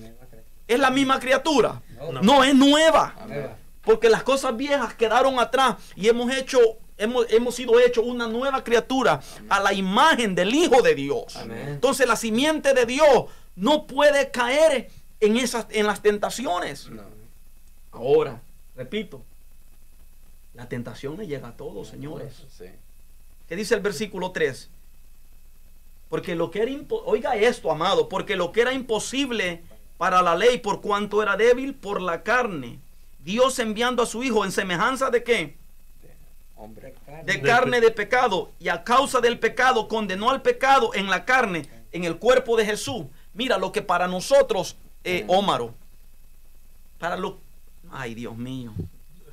[0.67, 1.81] es la misma criatura.
[2.23, 3.15] No, es nueva.
[3.83, 6.59] Porque las cosas viejas quedaron atrás y hemos hecho,
[6.99, 11.37] hemos, hemos sido hechos una nueva criatura a la imagen del Hijo de Dios.
[11.67, 14.91] Entonces la simiente de Dios no puede caer
[15.21, 16.89] en, esas, en las tentaciones.
[17.93, 18.41] Ahora,
[18.77, 19.23] repito,
[20.55, 22.35] la tentación le llega a todos, señores.
[23.49, 24.69] ¿Qué dice el versículo 3?
[26.09, 26.73] Porque lo que era
[27.05, 29.63] oiga esto, amado, porque lo que era imposible
[29.99, 32.79] para la ley por cuanto era débil por la carne,
[33.19, 35.57] Dios enviando a su hijo en semejanza de qué?
[37.25, 41.25] De, de carne de pecado y a causa del pecado condenó al pecado en la
[41.25, 43.07] carne, en el cuerpo de Jesús.
[43.35, 45.75] Mira lo que para nosotros, eh, Ómaro,
[46.99, 47.39] para lo,
[47.93, 48.73] ay Dios mío,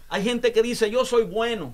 [0.09, 1.73] hay gente que dice yo soy bueno,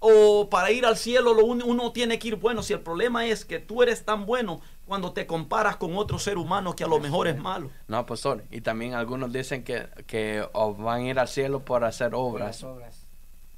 [0.00, 2.62] o para ir al cielo lo uno, tiene que ir bueno.
[2.62, 6.38] Si el problema es que tú eres tan bueno cuando te comparas con otro ser
[6.38, 7.70] humano que a lo mejor es malo.
[7.86, 8.44] No, pastor.
[8.50, 10.44] Y también algunos dicen que, que
[10.78, 12.64] van a ir al cielo por hacer obras.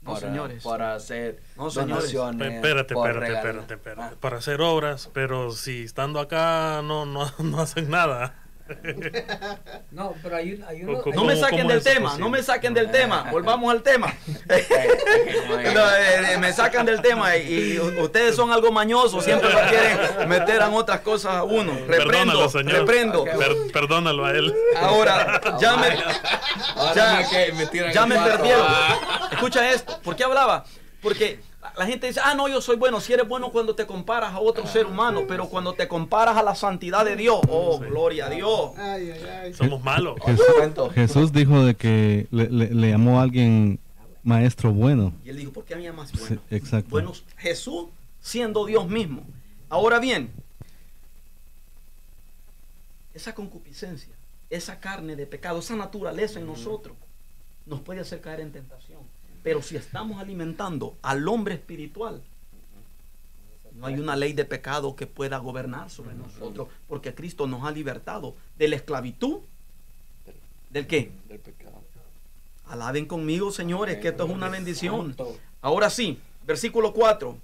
[0.03, 0.64] no, señores.
[0.64, 2.55] Para hacer no, donaciones.
[2.55, 4.16] Espérate, espérate, espérate, espérate.
[4.16, 8.41] Para hacer obras, pero si estando acá no, no, no hacen nada.
[9.90, 12.90] No, pero hay, un, hay uno, No me saquen del tema, no me saquen del
[12.90, 13.28] tema.
[13.30, 14.12] Volvamos al tema.
[15.64, 20.72] Eh, me sacan del tema y, ustedes son algo mañosos, siempre lo quieren meter en
[20.72, 21.72] otras cosas a uno.
[21.86, 23.24] Reprendo, reprendo.
[23.72, 24.54] perdónalo a él.
[24.76, 25.96] Ahora, ya me,
[26.94, 28.66] ya, ya me perdieron.
[29.32, 30.64] Escucha esto, ¿por qué hablaba?
[31.00, 31.40] Porque
[31.76, 33.00] la gente dice, ah, no, yo soy bueno.
[33.00, 36.42] Si eres bueno cuando te comparas a otro ser humano, pero cuando te comparas a
[36.42, 38.72] la santidad de Dios, oh, gloria a Dios.
[39.56, 40.16] Somos malos.
[40.94, 43.78] Jesús, dijo de que le, llamó a alguien
[44.22, 45.14] maestro bueno.
[45.24, 46.42] Y él dijo, ¿por qué a mí llamas bueno?
[46.50, 46.90] exacto.
[46.90, 47.86] Bueno, Jesús
[48.20, 49.22] siendo Dios mismo.
[49.68, 50.30] Ahora bien,
[53.14, 54.12] esa concupiscencia,
[54.48, 56.96] esa carne de pecado, esa naturaleza en nosotros,
[57.66, 58.91] nos puede hacer caer en tentación.
[59.43, 62.22] Pero si estamos alimentando al hombre espiritual,
[63.74, 67.70] no hay una ley de pecado que pueda gobernar sobre nosotros, porque Cristo nos ha
[67.70, 69.40] libertado de la esclavitud.
[70.70, 71.11] ¿Del qué?
[71.28, 71.82] Del pecado.
[72.66, 75.16] Alaben conmigo, señores, que esto es una bendición.
[75.61, 77.36] Ahora sí, versículo 4.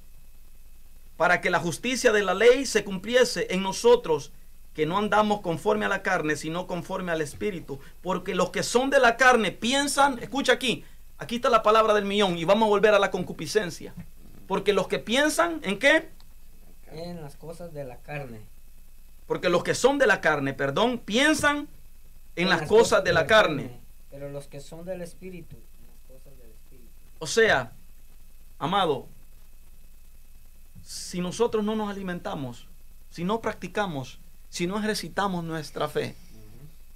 [1.17, 4.31] Para que la justicia de la ley se cumpliese en nosotros,
[4.75, 7.81] que no andamos conforme a la carne, sino conforme al Espíritu.
[8.01, 10.85] Porque los que son de la carne piensan, escucha aquí,
[11.19, 13.95] aquí está la palabra del millón y vamos a volver a la concupiscencia.
[14.47, 16.09] Porque los que piensan, ¿en qué?
[16.91, 18.41] En las cosas de la carne.
[19.27, 21.69] Porque los que son de la carne, perdón, piensan
[22.35, 23.71] en, las, cosas, de la, carne.
[24.11, 26.89] Pero los que son del Espíritu, en las cosas del Espíritu.
[27.19, 27.73] O sea,
[28.59, 29.07] amado,
[30.83, 32.67] si nosotros no nos alimentamos,
[33.11, 34.19] si no practicamos
[34.51, 36.15] si no ejercitamos nuestra fe,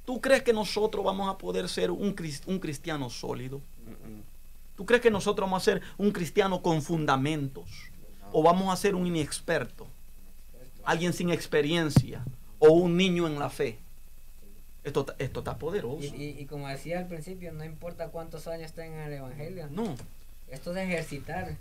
[0.05, 2.15] ¿tú crees que nosotros vamos a poder ser un,
[2.47, 3.61] un cristiano sólido?
[4.77, 7.65] ¿Tú crees que nosotros vamos a ser un cristiano con fundamentos?
[8.33, 9.87] ¿O vamos a ser un inexperto?
[10.85, 12.25] ¿Alguien sin experiencia?
[12.59, 13.79] ¿O un niño en la fe?
[14.85, 16.13] Esto, esto está poderoso.
[16.17, 19.69] Y, como decía al principio, no importa cuántos años tengan en el Evangelio.
[19.71, 19.95] No.
[20.51, 21.57] Esto es de ejercitar.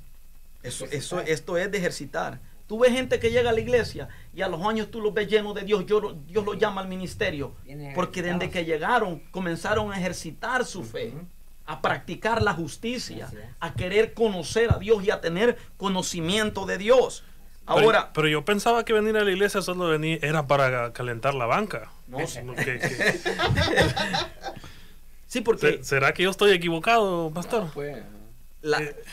[0.63, 2.39] Eso, eso, esto es de ejercitar.
[2.67, 5.27] Tú ves gente que llega a la iglesia y a los años tú los ves
[5.27, 5.85] llenos de Dios.
[5.85, 7.53] Dios lo llama al ministerio.
[7.93, 11.13] Porque desde que llegaron comenzaron a ejercitar su fe,
[11.71, 17.23] a practicar la justicia, a querer conocer a Dios y a tener conocimiento de Dios.
[17.65, 21.45] Ahora, pero, yo pensaba que venir a la iglesia solo venir era para calentar la
[21.45, 21.89] banca.
[22.07, 22.17] No,
[25.27, 27.69] sí, porque ¿Será que yo estoy equivocado, pastor?
[27.73, 28.03] pues,
[28.63, 29.03] eh,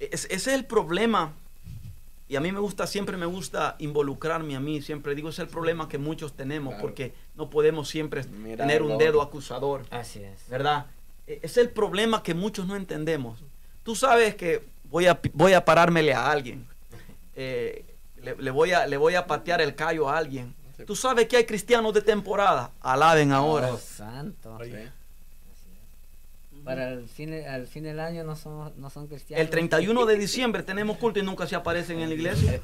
[0.00, 1.32] ese es el problema
[2.28, 5.46] y a mí me gusta, siempre me gusta involucrarme a mí, siempre digo, es el
[5.46, 9.82] problema que muchos tenemos, porque no podemos siempre tener un dedo acusador.
[9.90, 10.48] Así es.
[10.48, 10.86] ¿Verdad?
[11.30, 13.38] E, es el problema que muchos no entendemos.
[13.84, 16.66] Tú sabes que voy a, voy a parármele a alguien,
[17.36, 17.84] eh,
[18.22, 20.54] le, voy a, le voy a patear el callo a alguien.
[20.86, 23.72] Tú sabes que hay cristianos de temporada, alaben ahora.
[23.72, 24.58] Oh, santo.
[26.64, 29.42] Para el fin, al fin del año no son, no son cristianos.
[29.42, 32.60] El 31 de diciembre tenemos culto y nunca se aparecen en la iglesia.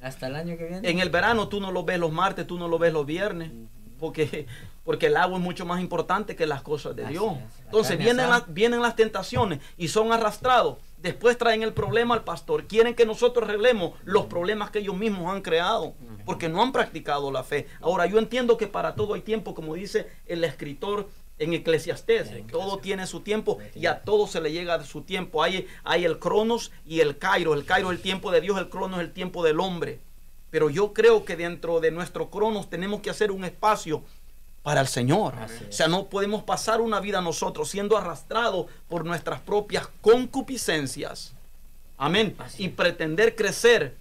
[0.00, 0.88] Hasta el año que viene.
[0.88, 3.50] En el verano tú no lo ves los martes, tú no lo ves los viernes.
[3.98, 4.46] Porque,
[4.84, 7.34] porque el agua es mucho más importante que las cosas de Dios.
[7.64, 10.78] Entonces vienen las, vienen las tentaciones y son arrastrados.
[10.98, 12.66] Después traen el problema al pastor.
[12.66, 15.94] Quieren que nosotros arreglemos los problemas que ellos mismos han creado.
[16.24, 17.66] Porque no han practicado la fe.
[17.80, 21.08] Ahora yo entiendo que para todo hay tiempo, como dice el escritor
[21.38, 22.30] en Eclesiastés.
[22.50, 25.42] Todo tiene su tiempo y a todo se le llega su tiempo.
[25.42, 27.54] Hay, hay el cronos y el cairo.
[27.54, 30.00] El cairo es el tiempo de Dios, el cronos es el tiempo del hombre.
[30.50, 34.04] Pero yo creo que dentro de nuestro cronos tenemos que hacer un espacio
[34.64, 35.34] para el Señor.
[35.68, 41.34] O sea, no podemos pasar una vida nosotros siendo arrastrados por nuestras propias concupiscencias.
[41.98, 42.34] Amén.
[42.56, 43.94] Y pretender crecer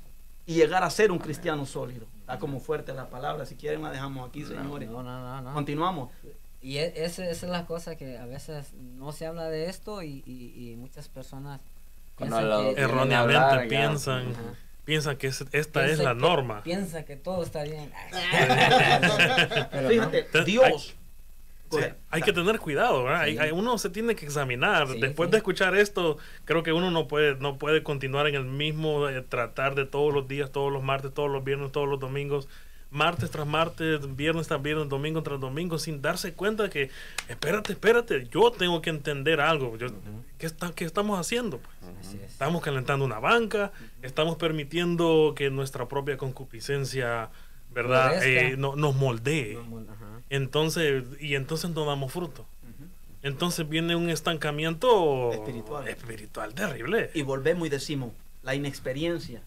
[0.45, 2.07] y llegar a ser un cristiano sólido.
[2.21, 3.45] Está como fuerte la palabra.
[3.45, 4.89] Si quieren la dejamos aquí, señores.
[4.89, 6.09] No, no, no, Continuamos.
[6.61, 10.75] Y e, esa, es la cosa que a veces no se habla de esto y,
[10.79, 11.59] muchas personas
[12.17, 14.33] erróneamente piensan,
[14.85, 16.63] piensan que esta es la norma.
[16.63, 17.91] Piensa que todo está bien.
[19.89, 20.95] Fíjate, Dios.
[22.11, 23.07] Hay, que tener cuidado,
[23.53, 24.87] uno se tiene que examinar.
[24.89, 29.09] Después de escuchar esto, creo que uno no puede, no puede continuar en el mismo
[29.09, 32.47] eh, tratar de todos los días, todos los martes, todos los viernes, todos los domingos
[32.93, 36.89] martes tras martes, viernes tras viernes, domingo tras domingo, sin darse cuenta que,
[37.27, 39.75] espérate, espérate, yo tengo que entender algo.
[39.77, 39.87] Yo,
[40.37, 41.59] ¿qué, está, ¿Qué estamos haciendo?
[41.59, 42.13] Pues?
[42.23, 43.71] Estamos calentando una banca,
[44.01, 47.29] estamos permitiendo que nuestra propia concupiscencia,
[47.73, 49.57] ¿verdad?, eh, no, nos moldee.
[50.29, 52.45] entonces, y entonces no damos fruto.
[53.23, 55.87] Entonces viene un estancamiento espiritual.
[55.87, 57.09] espiritual terrible.
[57.13, 58.11] Y volvemos y decimos,
[58.43, 59.41] la inexperiencia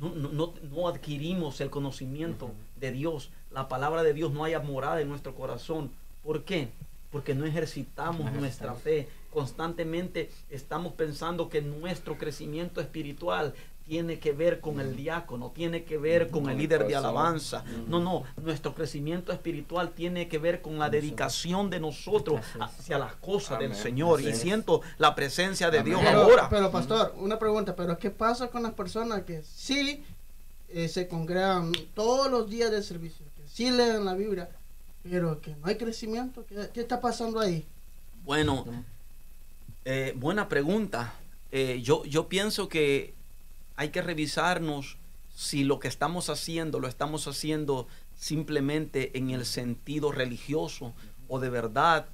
[0.00, 3.30] no, no, adquirimos el conocimiento de Dios.
[3.50, 5.90] La palabra de Dios no haya morada en nuestro corazón.
[6.22, 6.68] ¿Por qué?
[7.12, 9.08] Porque no ejercitamos nuestra fe.
[9.30, 13.54] constantemente estamos pensando que nuestro crecimiento espiritual
[13.90, 17.64] tiene que ver con el diácono, tiene que ver con el líder de alabanza.
[17.88, 23.16] No, no, nuestro crecimiento espiritual tiene que ver con la dedicación de nosotros hacia las
[23.16, 24.20] cosas del Señor.
[24.20, 26.48] Y siento la presencia de Dios ahora.
[26.48, 30.04] Pero, pastor, una pregunta, pero ¿qué pasa con las personas que sí
[30.68, 34.50] eh, se congregan todos los días de servicio, que sí leen la Biblia,
[35.02, 36.46] pero que no hay crecimiento?
[36.46, 37.66] ¿Qué, está pasando ahí?
[38.24, 38.64] Bueno,
[39.84, 41.12] eh, buena pregunta.
[41.50, 43.18] Eh, yo, yo pienso que
[43.80, 44.98] hay que revisarnos
[45.34, 50.92] si lo que estamos haciendo lo estamos haciendo simplemente en el sentido religioso
[51.28, 52.04] o de verdad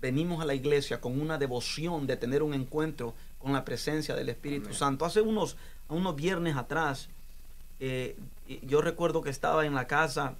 [0.00, 4.28] venimos a la iglesia con una devoción de tener un encuentro con la presencia del
[4.28, 5.04] Espíritu Santo.
[5.04, 5.56] Hace unos,
[5.88, 7.08] unos viernes atrás,
[7.80, 8.16] eh,
[8.62, 10.36] yo recuerdo que estaba en la casa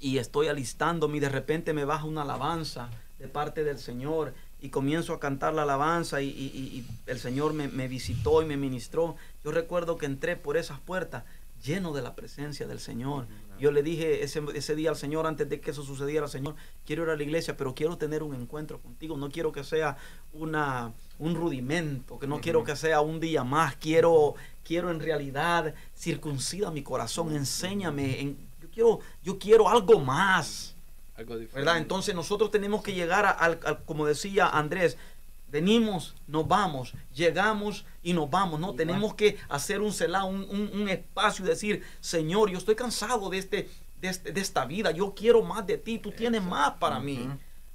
[0.00, 4.32] y estoy alistándome y de repente me baja una alabanza de parte del Señor
[4.64, 9.14] y comienzo a cantar la alabanza y, el Señor me, visitó y me ministró.
[9.44, 11.24] Yo recuerdo que entré por esas puertas
[11.62, 13.26] lleno de la presencia del Señor.
[13.60, 16.54] Yo le dije ese, ese, día al Señor, antes de que eso sucediera, Señor,
[16.86, 19.18] quiero ir a la iglesia, pero quiero tener un encuentro contigo.
[19.18, 19.98] No quiero que sea
[20.32, 23.76] una, un rudimento, que no quiero que sea un día más.
[23.76, 24.34] Quiero,
[24.64, 27.36] quiero en realidad circuncida mi corazón.
[27.36, 28.18] Enséñame.
[28.18, 30.73] En, yo, quiero, yo quiero algo más.
[31.16, 31.78] ¿Verdad?
[31.78, 34.96] Entonces nosotros tenemos que llegar al, como decía Andrés,
[35.48, 38.74] venimos, nos vamos, llegamos y nos vamos, ¿no?
[38.74, 43.68] Tenemos que hacer un celado, un, espacio y decir, Señor, yo estoy cansado de, este,
[44.02, 47.28] este, de, esta vida, yo quiero más de ti, tú tienes más para mí.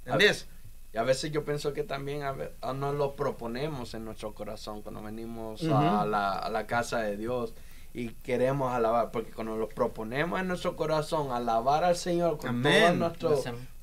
[0.04, 0.48] ¿Entendés?
[0.94, 5.02] Y a veces yo pienso que también a nos lo proponemos en nuestro corazón cuando
[5.02, 7.54] venimos a, la, a la casa de Dios
[7.94, 12.94] y queremos alabar, porque cuando lo proponemos en nuestro corazón, alabar al Señor con toda
[12.94, 13.30] nuestra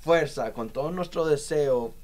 [0.00, 1.94] fuerza, con todo nuestro deseo.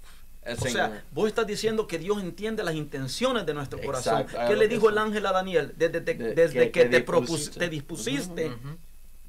[0.45, 4.27] o sea, vos estás diciendo que Dios entiende las intenciones de nuestro corazón.
[4.49, 5.75] ¿Qué le dijo el ángel a Daniel?
[5.77, 8.53] Desde, desde que, te, te, dispusiste,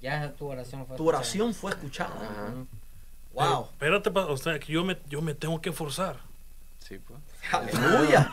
[0.01, 2.53] ya tu oración fue tu oración fue escuchada.
[3.33, 3.63] Wow.
[3.71, 6.19] espérate, o sea, que yo me, yo me tengo que forzar.
[6.79, 7.19] Sí, pues.
[7.51, 8.31] Aleluya.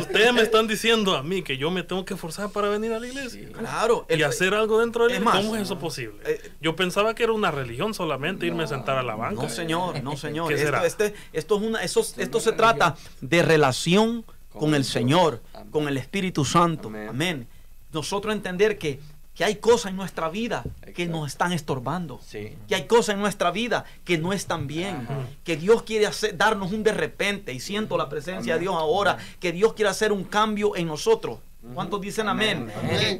[0.00, 3.00] Ustedes me están diciendo a mí que yo me tengo que forzar para venir a
[3.00, 3.48] la iglesia.
[3.52, 4.06] claro.
[4.08, 5.40] y hacer algo dentro de la iglesia.
[5.40, 6.18] ¿Cómo es eso posible?
[6.24, 9.42] Eh, yo pensaba que era una religión solamente irme a sentar a la banca.
[9.42, 10.52] No, señor, no, señor.
[10.52, 15.88] esto, este, esto, es una, esto, esto se trata de relación con el Señor, con
[15.88, 16.88] el Espíritu Santo.
[17.08, 17.46] Amén.
[17.92, 19.00] Nosotros entender que
[19.34, 20.64] que hay cosas en nuestra vida
[20.94, 25.06] que nos están estorbando, que hay cosas en nuestra vida que no están bien,
[25.42, 29.18] que Dios quiere hacer, darnos un de repente, y siento la presencia de Dios ahora,
[29.40, 31.38] que Dios quiere hacer un cambio en nosotros.
[31.72, 32.70] ¿Cuántos dicen amén?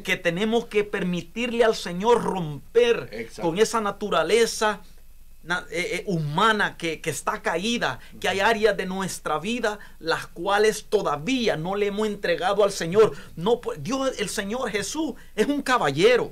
[0.03, 4.81] Que, tenemos que permitirle al Señor romper con esa naturaleza
[6.05, 11.87] humana que, está caída, que hay áreas de nuestra vida las cuales todavía no le
[11.87, 13.13] hemos entregado al Señor.
[13.35, 16.31] No, Dios, el Señor Jesús es un caballero.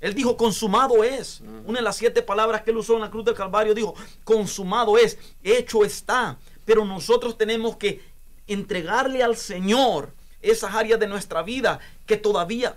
[0.00, 1.40] Él dijo, consumado es.
[1.64, 4.98] Una de las siete palabras que él usó en la cruz del Calvario dijo, consumado
[4.98, 6.38] es, hecho está.
[6.64, 8.02] Pero nosotros tenemos que
[8.46, 10.12] entregarle al Señor
[10.42, 12.76] esas áreas de nuestra vida que todavía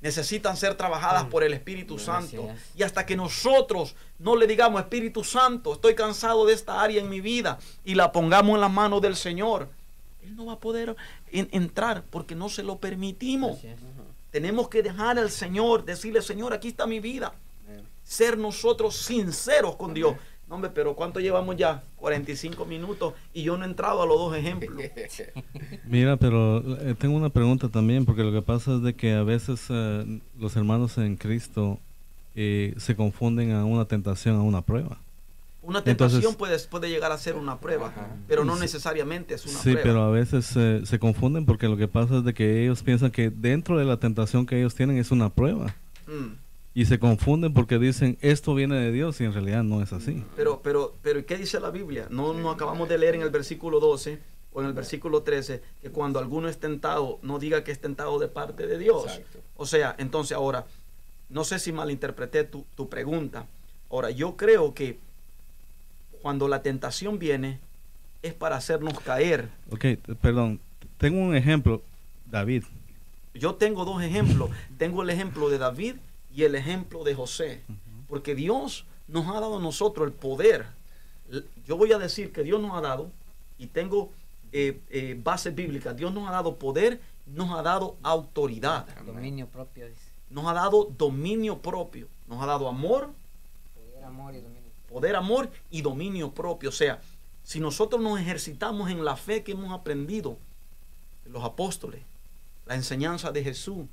[0.00, 2.48] necesitan ser trabajadas por el Espíritu Santo.
[2.76, 7.08] Y hasta que nosotros no le digamos, Espíritu Santo, estoy cansado de esta área en
[7.08, 9.68] mi vida y la pongamos en las manos del Señor,
[10.22, 10.96] Él no va a poder
[11.30, 13.58] entrar porque no se lo permitimos.
[14.30, 17.32] Tenemos que dejar al Señor, decirle, Señor, aquí está mi vida.
[18.04, 20.16] Ser nosotros sinceros con Dios.
[20.50, 21.84] No, hombre, pero ¿cuánto llevamos ya?
[21.98, 24.82] 45 minutos y yo no he entrado a los dos ejemplos.
[25.86, 29.22] Mira, pero eh, tengo una pregunta también, porque lo que pasa es de que a
[29.22, 31.78] veces eh, los hermanos en Cristo
[32.34, 34.98] eh, se confunden a una tentación, a una prueba.
[35.62, 37.92] Una tentación puede, puede llegar a ser una prueba,
[38.26, 39.80] pero no necesariamente es una prueba.
[39.80, 43.12] Sí, pero a veces se confunden porque lo que pasa es de que ellos piensan
[43.12, 45.76] que dentro de la tentación que ellos tienen es una prueba.
[46.08, 46.39] Mm
[46.72, 50.24] y se confunden porque dicen esto viene de Dios y en realidad no es así.
[50.36, 52.06] Pero, pero, pero ¿qué dice la Biblia?
[52.10, 54.18] No, no acabamos de leer en el versículo 12
[54.52, 58.18] o en el versículo 13 que cuando alguno es tentado, no diga que es tentado
[58.18, 59.20] de parte de Dios.
[59.56, 60.66] O sea, entonces ahora,
[61.28, 63.46] no sé si malinterpreté tu, tu pregunta.
[63.90, 64.98] Ahora, yo creo que
[66.22, 67.58] cuando la tentación viene
[68.22, 69.48] es para hacernos caer.
[69.70, 69.84] Ok,
[70.20, 70.60] perdón.
[70.98, 71.82] Tengo un ejemplo,
[72.26, 72.64] David.
[73.34, 74.50] Yo tengo dos ejemplos.
[74.78, 75.94] tengo el ejemplo de David
[76.34, 77.62] y el ejemplo de José.
[78.08, 80.66] Porque Dios nos ha dado a nosotros el poder.
[81.66, 83.10] Yo voy a decir que Dios nos ha dado,
[83.58, 84.10] y tengo
[84.52, 88.86] eh, eh, base bíblica, Dios nos ha dado poder, nos ha dado autoridad.
[89.04, 89.86] Dominio propio.
[90.30, 92.08] Nos ha dado dominio propio.
[92.26, 93.10] Nos ha dado amor.
[93.74, 94.70] Poder, amor y dominio.
[94.88, 96.70] Poder, amor y dominio propio.
[96.70, 97.00] O sea,
[97.42, 100.36] Si nosotros nos ejercitamos en la fe que hemos aprendido,
[101.26, 102.02] los apóstoles,
[102.66, 103.86] la enseñanza de Jesús,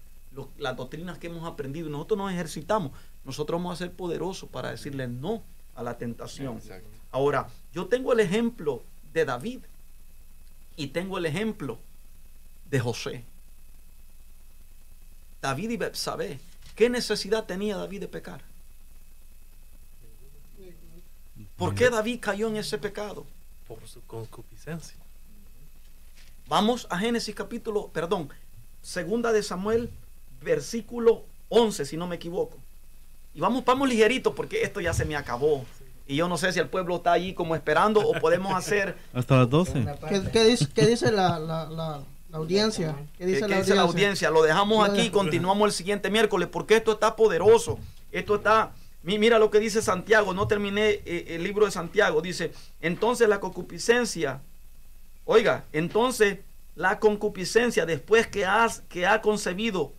[0.58, 2.92] las doctrinas que hemos aprendido, nosotros nos ejercitamos,
[3.26, 5.44] nosotros vamos a ser poderosos para decirle no
[5.76, 6.60] a la tentación.
[7.12, 8.84] Ahora, yo tengo el ejemplo
[9.14, 9.60] de David
[10.76, 11.80] y tengo el ejemplo
[12.70, 13.24] de José.
[15.42, 16.40] David y Betsabé,
[16.76, 18.42] ¿qué necesidad tenía David de pecar?
[21.58, 23.26] ¿Por qué David cayó en ese pecado?
[23.68, 24.96] Por su concupiscencia.
[26.48, 28.30] Vamos a Génesis capítulo, perdón,
[28.82, 29.92] segunda de Samuel,
[30.42, 32.58] versículo 11, si no me equivoco.
[33.34, 35.66] Y vamos, vamos ligerito porque esto ya se me acabó.
[36.08, 38.98] Y yo no sé si el pueblo está allí como esperando o podemos hacer...
[39.14, 39.86] Hasta las 12.
[40.32, 40.46] ¿Qué,
[40.86, 42.96] dice, la, audiencia?
[43.18, 44.30] ¿Qué dice, la, audiencia?
[44.30, 47.78] Lo dejamos aquí y continuamos el siguiente miércoles porque esto está poderoso.
[48.12, 48.72] Esto está...
[49.04, 52.22] Mira lo que dice Santiago, no terminé eh, el libro de Santiago.
[52.22, 54.42] Dice, entonces la concupiscencia,
[55.24, 56.40] oiga, entonces
[56.76, 59.94] la concupiscencia después que, has, que ha concebido,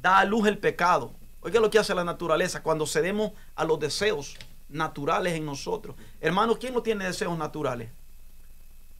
[0.00, 1.12] da a luz el pecado.
[1.40, 4.36] Oiga lo que hace la naturaleza cuando cedemos a los deseos
[4.68, 5.96] naturales en nosotros.
[6.20, 7.90] Hermanos, ¿quién no tiene deseos naturales?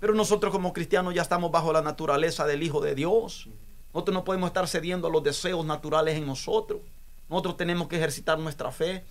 [0.00, 3.48] Pero nosotros como cristianos ya estamos bajo la naturaleza del Hijo de Dios.
[3.92, 6.80] Nosotros no podemos estar cediendo a los deseos naturales en nosotros.
[7.28, 9.04] Nosotros tenemos que ejercitar nuestra fe,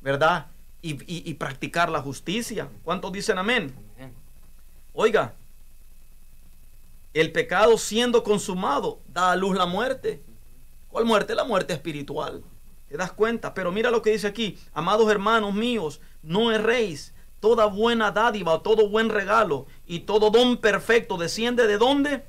[0.00, 0.46] ¿verdad?
[0.84, 2.68] Y, practicar la justicia.
[2.82, 3.72] ¿Cuántos dicen amén?
[4.94, 5.32] Oiga,
[7.14, 10.20] el pecado siendo consumado da a luz la muerte.
[10.92, 11.34] ¿Cuál muerte?
[11.34, 12.44] La muerte espiritual.
[12.86, 13.54] ¿Te das cuenta?
[13.54, 14.58] Pero mira lo que dice aquí.
[14.74, 17.14] Amados hermanos míos, no erréis.
[17.40, 22.24] Toda buena dádiva, todo buen regalo y todo don perfecto desciende de dónde?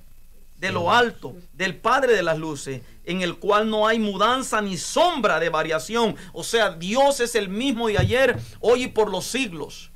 [0.57, 4.77] De lo alto, del Padre de las luces, en el cual no hay mudanza ni
[4.77, 6.15] sombra de variación.
[6.31, 9.91] O sea, Dios es el mismo de ayer, hoy y por los siglos.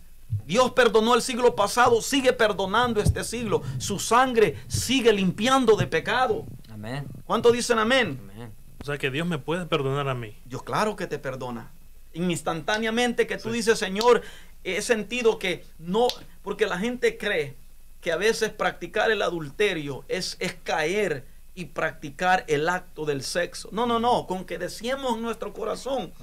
[0.46, 3.62] Dios perdonó el siglo pasado, sigue perdonando este siglo.
[3.78, 6.46] Su sangre sigue limpiando de pecado.
[6.70, 7.08] Amén.
[7.26, 8.20] ¿Cuántos dicen amén?
[8.22, 8.57] amén?
[8.82, 10.36] O sea que Dios me puede perdonar a mí.
[10.46, 11.72] Dios claro que te perdona.
[12.14, 14.22] Instantáneamente que tú dices, Señor,
[14.64, 16.08] he sentido que no,
[16.42, 17.56] porque la gente cree
[18.02, 21.26] que a veces practicar el adulterio es, es caer
[21.56, 23.70] y practicar el acto del sexo.
[23.72, 26.14] No, no, no, con que decíamos en nuestro corazón,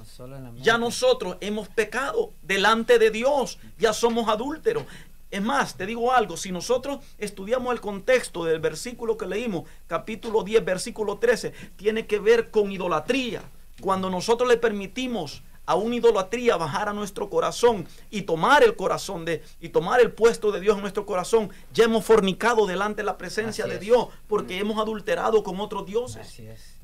[0.61, 4.85] ya nosotros hemos pecado delante de Dios, ya somos adúlteros.
[5.31, 10.43] Es más, te digo algo, si nosotros estudiamos el contexto del versículo que leímos, capítulo
[10.43, 13.41] 10, versículo 13, tiene que ver con idolatría.
[13.81, 19.25] Cuando nosotros le permitimos a una idolatría bajar a nuestro corazón y tomar el corazón
[19.25, 23.05] de y tomar el puesto de Dios en nuestro corazón, ya hemos fornicado delante de
[23.05, 26.21] la presencia de Dios porque hemos adulterado con otros dioses.
[26.21, 26.75] Así es.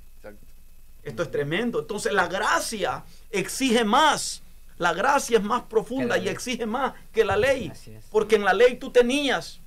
[1.03, 1.79] Esto es tremendo.
[1.79, 4.43] Entonces la gracia exige más.
[4.81, 7.71] La gracia es más profunda y exige más que la ley.
[8.09, 9.59] Porque en la ley tú tenías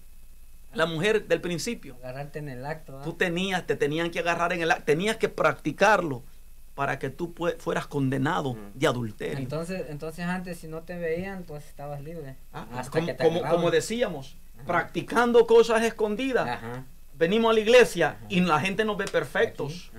[0.72, 1.94] la mujer del principio.
[2.02, 3.00] Agarrarte en el acto.
[3.04, 6.24] Tú tenías, te tenían que agarrar en el acto, tenías que practicarlo
[6.74, 9.38] para que tú fueras condenado de adulterio.
[9.38, 12.34] Entonces, entonces antes si no te veían, pues estabas libre.
[12.52, 14.36] Ah, como, como, decíamos,
[14.66, 16.58] practicando cosas escondidas.
[17.16, 19.92] Venimos a la iglesia y la gente nos ve perfectos.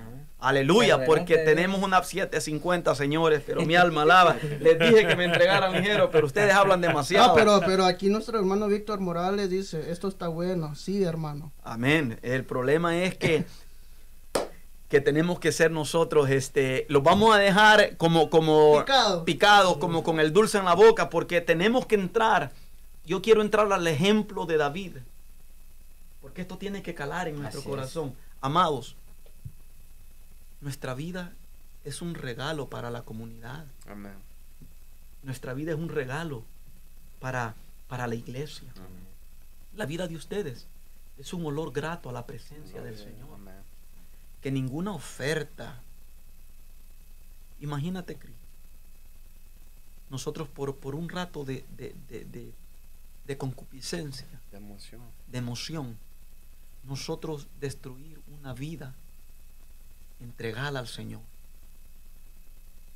[0.45, 4.35] Aleluya, porque tenemos una 750, señores, pero mi alma alaba.
[4.59, 7.29] Les dije que me entregaran ligero, pero ustedes hablan demasiado.
[7.29, 10.75] No, pero, pero aquí nuestro hermano Víctor Morales dice, esto está bueno.
[10.75, 11.51] Sí, hermano.
[11.63, 12.19] Amén.
[12.21, 13.45] El problema es que
[14.89, 18.85] que tenemos que ser nosotros, este, los vamos a dejar como, como
[19.25, 22.51] picados, como con el dulce en la boca, porque tenemos que entrar.
[23.03, 24.97] Yo quiero entrar al ejemplo de David,
[26.21, 28.13] porque esto tiene que calar en nuestro corazón.
[28.41, 28.95] Amados,
[30.61, 31.33] nuestra vida
[31.83, 33.65] es un regalo para la comunidad.
[33.87, 34.15] Amén.
[35.23, 36.43] Nuestra vida es un regalo
[37.19, 37.55] para,
[37.87, 38.67] para la iglesia.
[39.75, 40.65] La vida de ustedes
[41.17, 43.25] es un olor grato a la presencia del Señor.
[44.41, 45.81] Que ninguna oferta.
[47.59, 48.17] Imagínate,
[50.09, 55.01] nosotros por, por un rato de, de, concupiscencia, de emoción.
[55.31, 55.97] de emoción,
[56.83, 58.93] nosotros destruir una vida
[60.19, 61.21] entregada al Señor.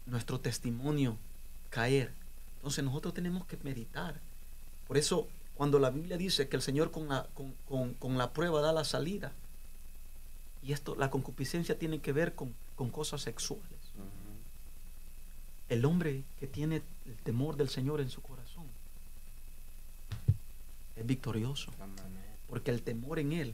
[0.05, 1.17] Nuestro testimonio
[1.70, 2.11] caer.
[2.57, 4.15] Entonces nosotros tenemos que meditar.
[4.88, 7.28] Por eso cuando la Biblia dice que el Señor con la,
[7.67, 9.34] con, la prueba da la salida,
[10.63, 12.53] y esto, la concupiscencia tiene que ver con,
[12.91, 13.65] cosas sexuales.
[15.67, 18.63] El hombre que tiene el temor del Señor en su corazón
[20.95, 21.72] es victorioso.
[22.49, 23.53] Porque el temor en él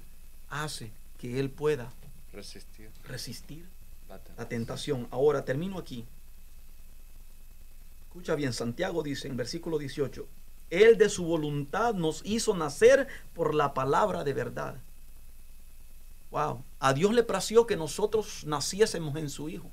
[0.49, 1.91] hace que él pueda
[2.35, 2.91] Resistir.
[3.07, 3.65] Resistir
[4.37, 5.07] la tentación.
[5.09, 6.05] Ahora termino aquí.
[8.07, 10.27] Escucha bien, Santiago dice en versículo 18,
[10.69, 14.75] Él de su voluntad nos hizo nacer por la palabra de verdad.
[16.31, 16.63] Wow.
[16.79, 19.69] A Dios le plació que nosotros naciésemos en su Hijo.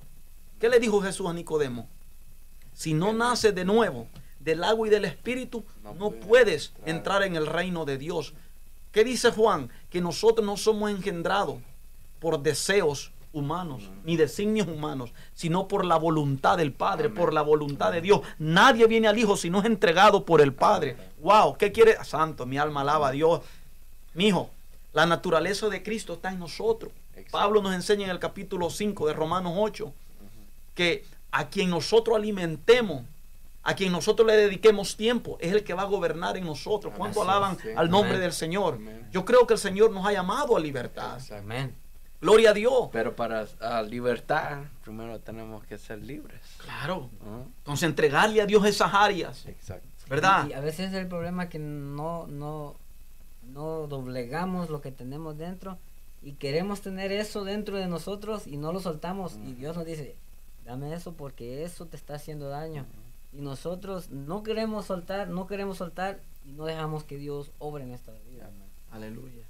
[0.61, 1.89] ¿Qué le dijo Jesús a Nicodemo?
[2.75, 4.07] Si no naces de nuevo
[4.39, 8.35] del agua y del Espíritu, no, puedes entrar en el reino de Dios.
[8.93, 9.71] ¿Qué dice Juan?
[9.91, 11.59] Que nosotros no somos engendrados
[12.23, 17.91] por deseos humanos, ni designios humanos, sino por la voluntad del Padre, por la voluntad
[17.91, 18.20] de Dios.
[18.39, 20.97] Nadie viene al Hijo si no es entregado por el Padre.
[21.20, 21.97] Wow, ¿qué quiere?
[22.05, 23.41] Santo, mi alma alaba a Dios.
[24.14, 24.51] Mi hijo,
[24.93, 26.93] la naturaleza de Cristo está en nosotros.
[27.33, 29.93] Pablo nos enseña en el capítulo 5 de Romanos 8
[30.75, 33.03] que a quien nosotros alimentemos,
[33.64, 36.93] a quien nosotros le dediquemos tiempo, es el que va a gobernar en nosotros.
[36.97, 38.79] ¿Cuánto alaban al nombre del Señor?
[39.11, 41.18] Yo creo que el Señor nos ha llamado a libertad.
[41.33, 41.82] Amén.
[42.23, 42.89] Gloria a Dios.
[42.93, 43.47] Pero para
[43.83, 46.41] libertad, primero tenemos que ser libres.
[46.59, 47.11] Claro.
[47.59, 49.45] Entonces entregarle a Dios esas áreas.
[49.47, 49.89] Exacto.
[50.09, 50.47] ¿Verdad?
[50.49, 52.77] Y, a veces es el problema que no, no,
[53.53, 55.79] no doblegamos lo que tenemos dentro
[56.23, 59.37] y queremos tener eso dentro de nosotros y no lo soltamos.
[59.45, 60.14] Y Dios nos dice,
[60.64, 62.87] dame eso porque eso te está haciendo daño.
[63.33, 67.93] Y nosotros no queremos soltar, no queremos soltar y no dejamos que Dios obre en
[67.93, 68.49] esta vida.
[68.93, 69.43] Aleluya.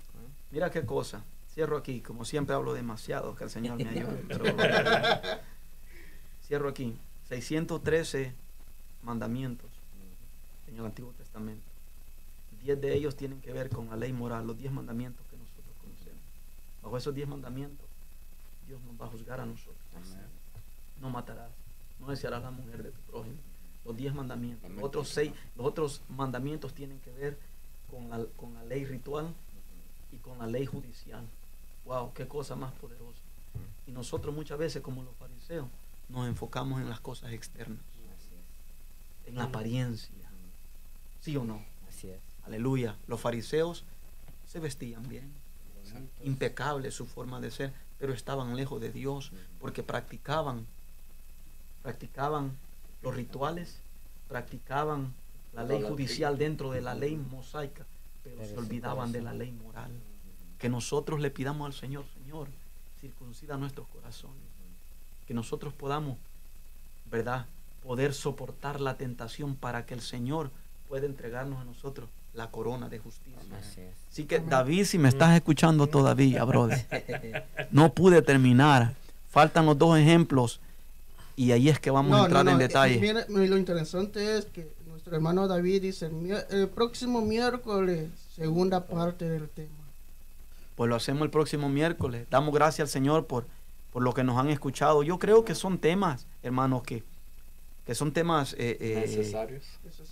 [0.51, 1.23] Mira qué cosa.
[1.55, 4.25] Cierro aquí, como siempre hablo demasiado, que el Señor me ayude.
[6.47, 6.97] cierro aquí.
[7.29, 8.33] 613
[9.03, 9.71] mandamientos
[10.69, 11.63] en el Antiguo Testamento.
[12.63, 15.75] Diez de ellos tienen que ver con la ley moral, los diez mandamientos que nosotros
[15.81, 16.21] conocemos.
[16.83, 17.87] Bajo esos diez mandamientos,
[18.67, 19.77] Dios nos va a juzgar a nosotros.
[21.01, 21.51] No matarás,
[22.01, 23.37] no desearás la mujer de tu prójimo.
[23.85, 24.71] Los diez mandamientos.
[24.71, 27.39] Los otros seis, los otros mandamientos tienen que ver
[27.91, 29.35] con la, con la ley ritual
[30.13, 31.27] y con la ley judicial.
[31.85, 33.21] Wow, qué cosa más poderosa.
[33.87, 35.67] Y nosotros muchas veces, como los fariseos,
[36.09, 37.81] nos enfocamos en las cosas externas,
[39.27, 40.11] en la apariencia.
[41.21, 41.63] ¿Sí o no?
[41.89, 42.21] Así es.
[42.45, 42.97] Aleluya.
[43.07, 43.85] Los fariseos
[44.47, 45.33] se vestían bien,
[46.23, 50.67] impecable su forma de ser, pero estaban lejos de Dios porque practicaban,
[51.83, 52.53] practicaban
[53.03, 53.77] los rituales,
[54.29, 55.15] practicaban
[55.53, 57.85] la ley judicial dentro de la ley mosaica,
[58.25, 59.91] pero se olvidaban de la ley moral
[60.63, 62.47] que nosotros le pidamos al Señor, Señor,
[63.01, 64.37] circuncida nuestros corazones,
[65.27, 66.17] que nosotros podamos,
[67.11, 67.47] ¿verdad?,
[67.83, 70.53] poder soportar la tentación para que el Señor
[70.89, 73.41] pueda entregarnos a nosotros la corona de justicia.
[74.09, 78.95] Así, que David, si me estás escuchando todavía, brother, no pude terminar.
[79.31, 80.61] Faltan los dos ejemplos
[81.35, 83.27] y ahí es que vamos a entrar en detalle.
[83.29, 86.09] lo interesante es que nuestro hermano David dice,
[86.51, 89.82] el próximo miércoles, segunda parte del tema
[90.77, 92.27] pues lo hacemos el próximo miércoles.
[92.31, 93.47] Damos gracias al Señor por,
[93.93, 95.03] por lo que nos han escuchado.
[95.03, 97.03] Yo creo que son temas, hermanos, que,
[97.87, 99.65] que son temas eh, eh, necesarios.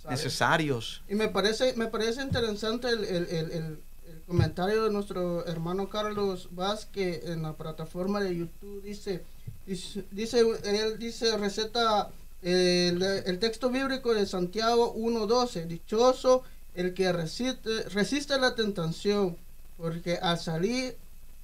[0.09, 1.03] necesarios.
[1.09, 3.79] Y me parece, me parece interesante el,
[4.27, 8.81] comentario de nuestro hermano Carlos Vázquez en la plataforma de YouTube.
[8.81, 9.23] Dice,
[9.65, 12.09] dice, él dice, receta
[12.41, 15.65] el, el texto bíblico de Santiago 1.12.
[15.65, 16.43] Dichoso
[16.75, 19.37] el que resiste, resiste la tentación
[19.81, 20.95] porque al salir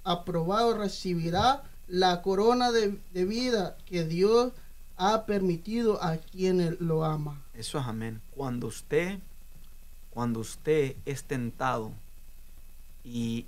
[0.03, 4.53] aprobado recibirá la corona de, vida que Dios
[4.95, 7.41] ha permitido a quienes lo ama.
[7.55, 8.21] Eso es amén.
[8.35, 9.19] Cuando usted,
[10.11, 11.91] cuando usted es tentado
[13.03, 13.47] y,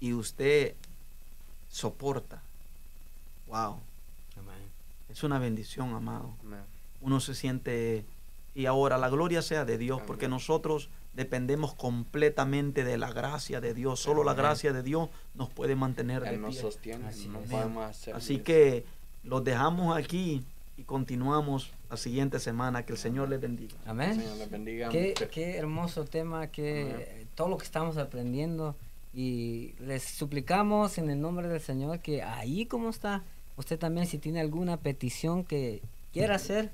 [0.00, 0.74] y usted
[1.68, 2.42] soporta,
[3.46, 3.78] wow.
[5.10, 6.32] Es una bendición, amado.
[7.00, 8.04] Uno se siente,
[8.54, 13.74] y ahora la gloria sea de Dios, porque nosotros dependemos completamente de la gracia de
[13.74, 14.00] Dios.
[14.00, 16.52] Solo la gracia de Dios nos puede mantener de pie.
[16.60, 17.06] sostiene,
[18.14, 18.84] Así, que
[19.24, 20.44] los dejamos aquí
[20.76, 22.84] y continuamos la siguiente semana.
[22.84, 23.74] Que el Señor les bendiga.
[23.86, 24.22] Amén.
[24.90, 28.76] Qué, hermoso tema, que todo lo que estamos aprendiendo.
[29.12, 33.24] Y les suplicamos en el nombre del Señor que ahí como está,
[33.56, 35.82] usted también si tiene alguna petición que
[36.12, 36.70] quiera hacer,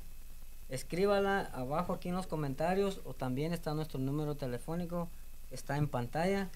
[0.69, 5.09] escríbala abajo aquí en los comentarios o también está nuestro número telefónico,
[5.51, 6.49] está en pantalla.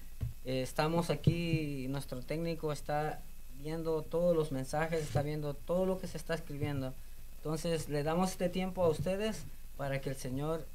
[0.45, 3.21] Eh, estamos aquí, nuestro técnico está
[3.63, 6.93] viendo todos los mensajes, está viendo todo lo que se está escribiendo.
[7.37, 9.43] Entonces le damos este tiempo a ustedes
[9.77, 10.65] para que el Señor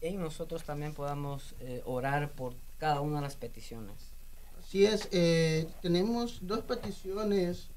[0.00, 3.96] en nosotros también podamos eh, orar por cada una de las peticiones.
[4.60, 7.68] Así es, eh, tenemos dos peticiones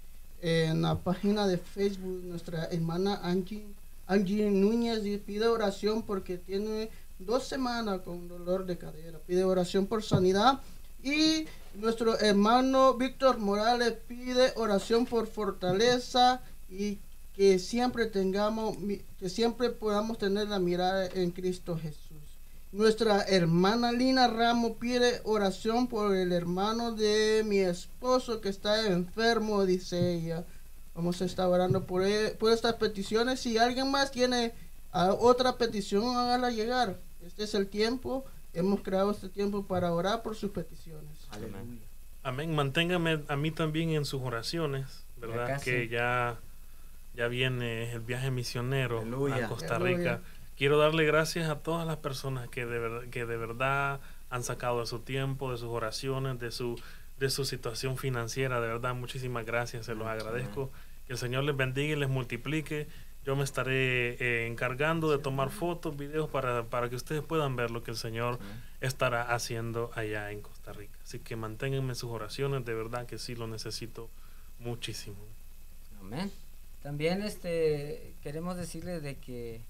[0.42, 3.66] en la página de Facebook, nuestra hermana Angie
[4.10, 6.90] Angie Núñez pide oración porque tiene
[7.20, 9.20] dos semanas con dolor de cadera.
[9.20, 10.60] Pide oración por sanidad.
[11.04, 11.46] Y
[11.76, 16.42] nuestro hermano Víctor Morales pide oración por fortaleza
[16.72, 16.98] y
[17.36, 18.78] que siempre tengamos,
[19.20, 22.18] que siempre podamos tener la mirada en Cristo Jesús.
[22.72, 29.66] Nuestra hermana Lina Ramos pide oración por el hermano de mi esposo que está enfermo,
[29.68, 30.46] dice ella.
[31.00, 33.40] Vamos a estar orando por, e, por estas peticiones.
[33.40, 34.52] Si alguien más tiene
[34.92, 36.98] ah, otra petición, hágala llegar.
[37.26, 38.26] Este es el tiempo.
[38.54, 41.10] Hemos creado este tiempo para orar por sus peticiones.
[41.32, 41.80] Amén.
[42.22, 42.54] Amén.
[42.54, 45.62] Manténgame a mí también en sus oraciones, ¿verdad?
[45.62, 46.38] Que ya,
[47.16, 49.02] ya viene el viaje misionero
[49.34, 50.20] a Costa Rica.
[50.58, 54.82] Quiero darle gracias a todas las personas que de, verdad, que de verdad han sacado
[54.82, 56.78] de su tiempo, de sus oraciones, de su,
[57.20, 58.60] de su situación financiera.
[58.60, 60.70] De verdad, muchísimas gracias, se los agradezco.
[61.10, 62.88] Que el Señor les bendiga y les multiplique.
[63.26, 67.72] Yo me estaré eh, encargando de tomar fotos, videos para, para que ustedes puedan ver
[67.72, 68.38] lo que el Señor
[68.80, 70.96] estará haciendo allá en Costa Rica.
[71.04, 74.08] Así que manténganme sus oraciones, de verdad que sí lo necesito
[74.60, 75.18] muchísimo.
[76.00, 76.32] Amén.
[76.84, 79.62] También este queremos decirles de que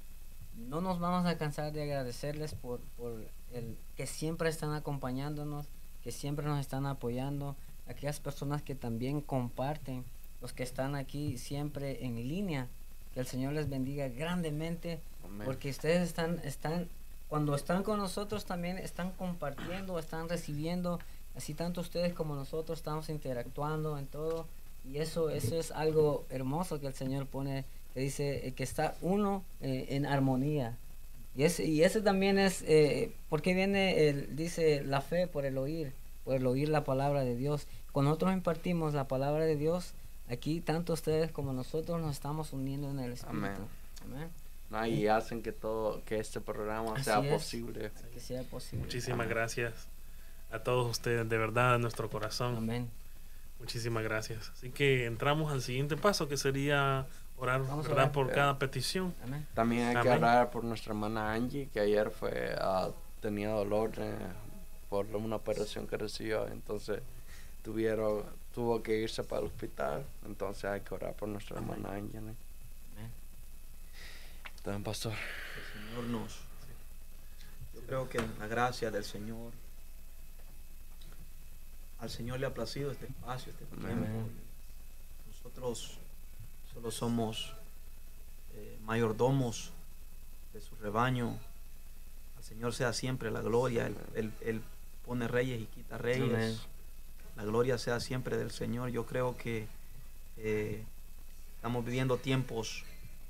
[0.57, 3.13] no nos vamos a cansar de agradecerles por, por
[3.53, 5.67] el que siempre están acompañándonos,
[6.03, 7.55] que siempre nos están apoyando,
[7.87, 10.03] aquellas personas que también comparten,
[10.41, 12.67] los que están aquí siempre en línea,
[13.13, 14.99] que el Señor les bendiga grandemente,
[15.45, 16.87] porque ustedes están, están,
[17.27, 20.99] cuando están con nosotros también están compartiendo, están recibiendo,
[21.35, 24.47] así tanto ustedes como nosotros estamos interactuando en todo,
[24.89, 28.95] y eso, eso es algo hermoso que el Señor pone que dice eh, que está
[29.01, 30.77] uno eh, en armonía.
[31.35, 35.57] Y ese, y ese también es, eh, porque viene, el, dice, la fe por el
[35.57, 35.93] oír,
[36.25, 37.67] por el oír la palabra de Dios.
[37.91, 39.93] Cuando nosotros impartimos la palabra de Dios,
[40.29, 43.67] aquí tanto ustedes como nosotros nos estamos uniendo en el Espíritu.
[44.71, 44.91] Amén.
[44.91, 47.91] y hacen que todo, que este programa sea posible.
[48.13, 48.85] Que sea posible.
[48.85, 49.87] Muchísimas gracias
[50.51, 52.57] a todos ustedes, de verdad, de nuestro corazón.
[52.57, 52.89] Amén.
[53.59, 54.51] Muchísimas gracias.
[54.55, 57.05] Así que entramos al siguiente paso, que sería
[57.37, 58.11] orar, ¿verdad?
[58.11, 59.13] por cada petición.
[59.53, 64.15] También hay que orar por nuestra hermana Angie, que ayer fue uh, tenía dolor eh,
[64.89, 67.01] por una operación que recibió, entonces
[67.63, 68.23] tuvieron
[68.53, 72.17] tuvo que irse para el hospital, entonces hay que orar por nuestra hermana Angie.
[72.17, 72.35] Amén.
[74.83, 75.13] Pastor.
[75.13, 76.49] El Señor nos
[77.73, 79.51] yo creo que la gracia del Señor
[81.99, 84.29] al Señor le ha placido este espacio, este tiempo.
[85.27, 85.97] Nosotros
[86.73, 87.53] solo somos
[88.55, 89.71] eh, mayordomos
[90.53, 91.37] de su rebaño.
[92.37, 93.91] Al Señor sea siempre la gloria.
[94.15, 94.61] Él,
[95.05, 96.61] pone reyes y quita reyes.
[97.39, 98.89] La gloria sea siempre del Señor.
[98.89, 99.65] Yo creo que
[100.37, 100.83] eh,
[101.55, 102.83] estamos viviendo tiempos,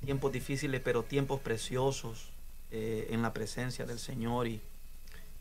[0.03, 2.29] tiempos difíciles, pero tiempos preciosos
[2.71, 4.47] eh, en la presencia del Señor.
[4.47, 4.61] Y,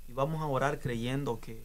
[0.08, 1.62] y vamos a orar creyendo que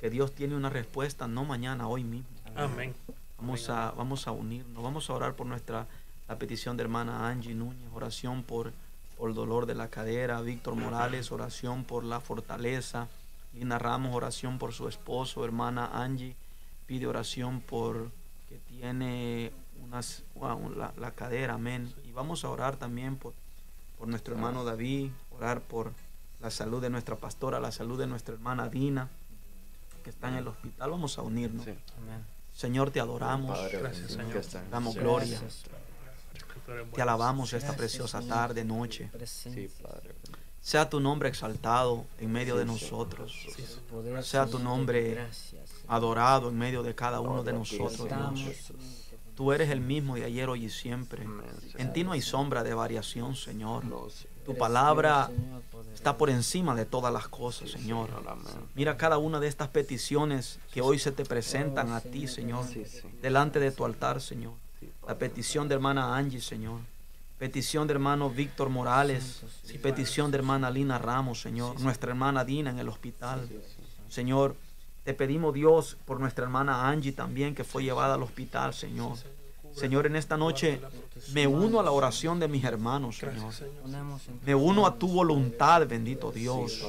[0.00, 2.28] que Dios tiene una respuesta, no mañana, hoy mismo.
[2.56, 2.94] Amén.
[3.36, 5.86] Vamos a, vamos a unirnos, vamos a orar por nuestra
[6.26, 8.72] la petición de hermana Angie Núñez, oración por,
[9.18, 13.08] por el dolor de la cadera, Víctor Morales, oración por la fortaleza,
[13.52, 16.36] Lina Ramos, oración por su esposo, hermana Angie,
[16.86, 18.10] pide oración por
[18.48, 20.22] que tiene unas,
[20.76, 21.92] la, la, cadera, amén.
[22.06, 23.32] Y vamos a orar también por,
[23.98, 25.92] por nuestro hermano David, orar por
[26.40, 29.08] la salud de nuestra pastora, la salud de nuestra hermana Dina,
[30.02, 31.66] que está en el hospital, vamos a unirnos.
[32.54, 33.58] Señor, te adoramos.
[33.72, 34.42] Gracias, Señor.
[34.70, 35.40] Damos gloria.
[36.94, 39.10] Te alabamos esta preciosa tarde, noche.
[40.60, 43.46] Sea tu nombre exaltado en medio de nosotros.
[44.22, 45.26] Sea tu nombre
[45.88, 48.72] adorado en medio de cada uno de nosotros, Dios.
[49.34, 51.26] Tú eres el mismo de ayer, hoy y siempre.
[51.76, 53.84] En ti no hay sombra de variación, Señor.
[54.44, 55.30] Tu palabra
[55.94, 58.10] está por encima de todas las cosas, Señor.
[58.74, 62.66] Mira cada una de estas peticiones que hoy se te presentan a ti, Señor,
[63.22, 64.52] delante de tu altar, Señor.
[65.06, 66.80] La petición de hermana Angie, Señor.
[67.40, 69.40] Petición de hermano Víctor Morales
[69.72, 71.80] y petición de hermana Lina Ramos, Señor.
[71.80, 73.48] Nuestra hermana Dina en el hospital.
[74.10, 74.56] Señor,
[75.04, 79.16] te pedimos Dios por nuestra hermana Angie también que fue llevada al hospital, Señor.
[79.74, 80.82] Señor, en esta noche
[81.32, 83.54] me uno a la oración de mis hermanos, Señor.
[84.44, 86.86] Me uno a tu voluntad, bendito Dios.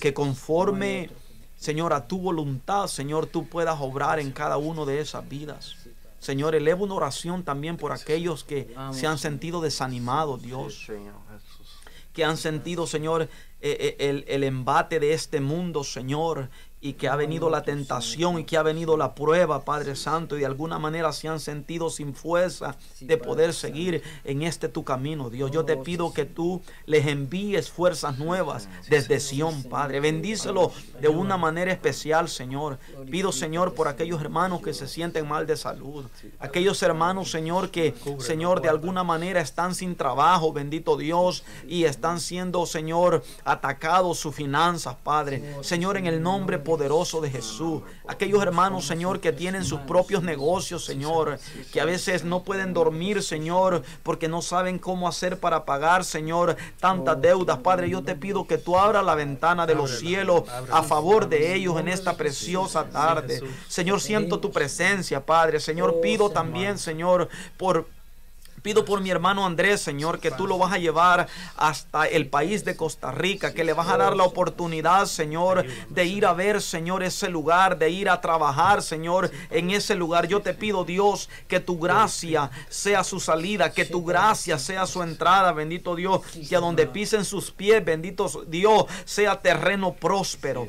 [0.00, 1.10] Que conforme,
[1.58, 5.76] Señor, a tu voluntad, Señor, tú puedas obrar en cada uno de esas vidas.
[6.20, 10.86] Señor, elevo una oración también por aquellos que se han sentido desanimados, Dios.
[12.12, 13.28] Que han sentido, Señor, eh,
[13.60, 16.50] eh, el, el embate de este mundo, Señor,
[16.80, 20.40] y que ha venido la tentación y que ha venido la prueba, Padre Santo, y
[20.40, 25.28] de alguna manera se han sentido sin fuerza de poder seguir en este tu camino,
[25.28, 25.50] Dios.
[25.50, 30.00] Yo te oh, pido que tú les envíes fuerzas nuevas desde Sión, Padre.
[30.00, 32.78] Bendícelo de una manera especial, Señor.
[33.10, 36.06] Pido, Señor, por aquellos hermanos que se sienten mal de salud.
[36.38, 42.20] Aquellos hermanos, Señor, que, Señor, de alguna manera están sin trabajo, bendito Dios, y están
[42.20, 45.56] siendo, Señor, atacados sus finanzas, Padre.
[45.60, 47.82] Señor, en el nombre poderoso de Jesús.
[48.06, 51.40] Aquellos hermanos, Señor, que tienen sus propios negocios, Señor,
[51.72, 56.56] que a veces no pueden dormir, Señor, porque no saben cómo hacer para pagar, Señor,
[56.78, 57.58] tantas deudas.
[57.58, 61.56] Padre, yo te pido que tú abras la ventana de los cielos a favor de
[61.56, 63.42] ellos en esta preciosa tarde.
[63.66, 65.58] Señor, siento tu presencia, Padre.
[65.58, 67.88] Señor, pido también, Señor, por
[68.62, 72.64] Pido por mi hermano Andrés, Señor, que tú lo vas a llevar hasta el país
[72.64, 76.60] de Costa Rica, que le vas a dar la oportunidad, Señor, de ir a ver,
[76.60, 80.26] Señor, ese lugar, de ir a trabajar, Señor, en ese lugar.
[80.28, 85.02] Yo te pido, Dios, que tu gracia sea su salida, que tu gracia sea su
[85.02, 90.66] entrada, bendito Dios, que a donde pisen sus pies, bendito Dios, sea terreno próspero,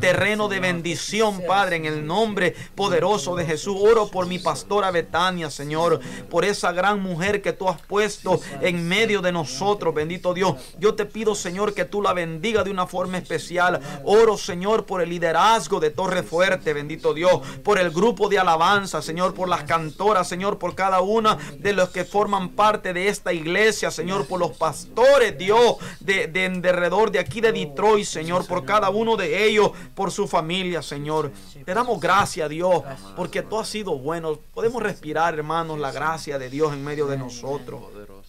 [0.00, 3.76] terreno de bendición, Padre, en el nombre poderoso de Jesús.
[3.78, 6.00] Oro por mi pastora Betania, Señor,
[6.30, 10.54] por esa gran mujer que tú has puesto en medio de nosotros, bendito Dios.
[10.78, 13.80] Yo te pido, Señor, que tú la bendiga de una forma especial.
[14.04, 19.02] Oro, Señor, por el liderazgo de Torre Fuerte, bendito Dios, por el grupo de alabanza,
[19.02, 23.32] Señor, por las cantoras, Señor, por cada una de los que forman parte de esta
[23.32, 28.46] iglesia, Señor, por los pastores, Dios, de, de, de alrededor de aquí de Detroit, Señor,
[28.46, 31.32] por cada uno de ellos, por su familia, Señor.
[31.64, 32.82] Te damos gracias, Dios,
[33.16, 34.38] porque tú has sido bueno.
[34.54, 37.82] Podemos respirar, hermanos, la gracia de Dios en medio de nosotros.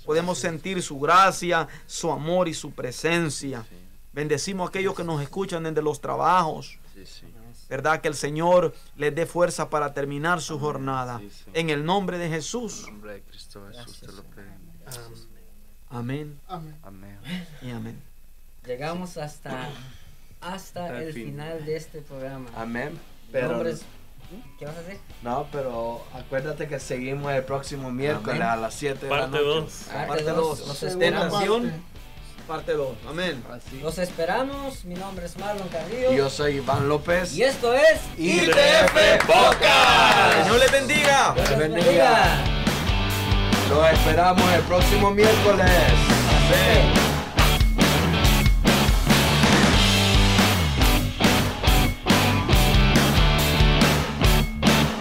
[0.05, 3.66] Podemos sentir su gracia, su amor y su presencia.
[4.11, 6.78] Bendecimos a aquellos que nos escuchan desde los trabajos.
[7.70, 8.01] ¿Verdad?
[8.01, 11.22] Que el Señor les dé fuerza para terminar su jornada.
[11.53, 12.88] En el nombre de Jesús.
[15.89, 16.39] Amén.
[16.47, 17.20] Amén.
[17.61, 18.01] Y amén.
[18.66, 19.70] Llegamos hasta,
[20.41, 22.49] hasta el final de este programa.
[22.55, 22.99] Amén.
[23.32, 23.64] Pero...
[24.57, 24.97] ¿Qué vas a hacer?
[25.21, 29.43] No, pero acuérdate que seguimos el próximo miércoles a las 7 de la noche.
[29.43, 29.86] Dos.
[30.07, 30.67] Parte 2.
[30.67, 31.43] Nos esperamos.
[32.47, 32.97] Parte 2.
[33.09, 33.43] Amén.
[33.81, 34.84] Los esperamos.
[34.86, 36.11] Mi nombre es Marlon Carrillo.
[36.11, 37.34] yo soy Iván López.
[37.36, 40.45] Y esto es ITF Podcast.
[40.45, 41.34] Dios les bendiga.
[41.36, 42.43] Dios les bendiga.
[43.69, 45.69] Los esperamos el próximo miércoles.
[45.69, 47.03] Amén.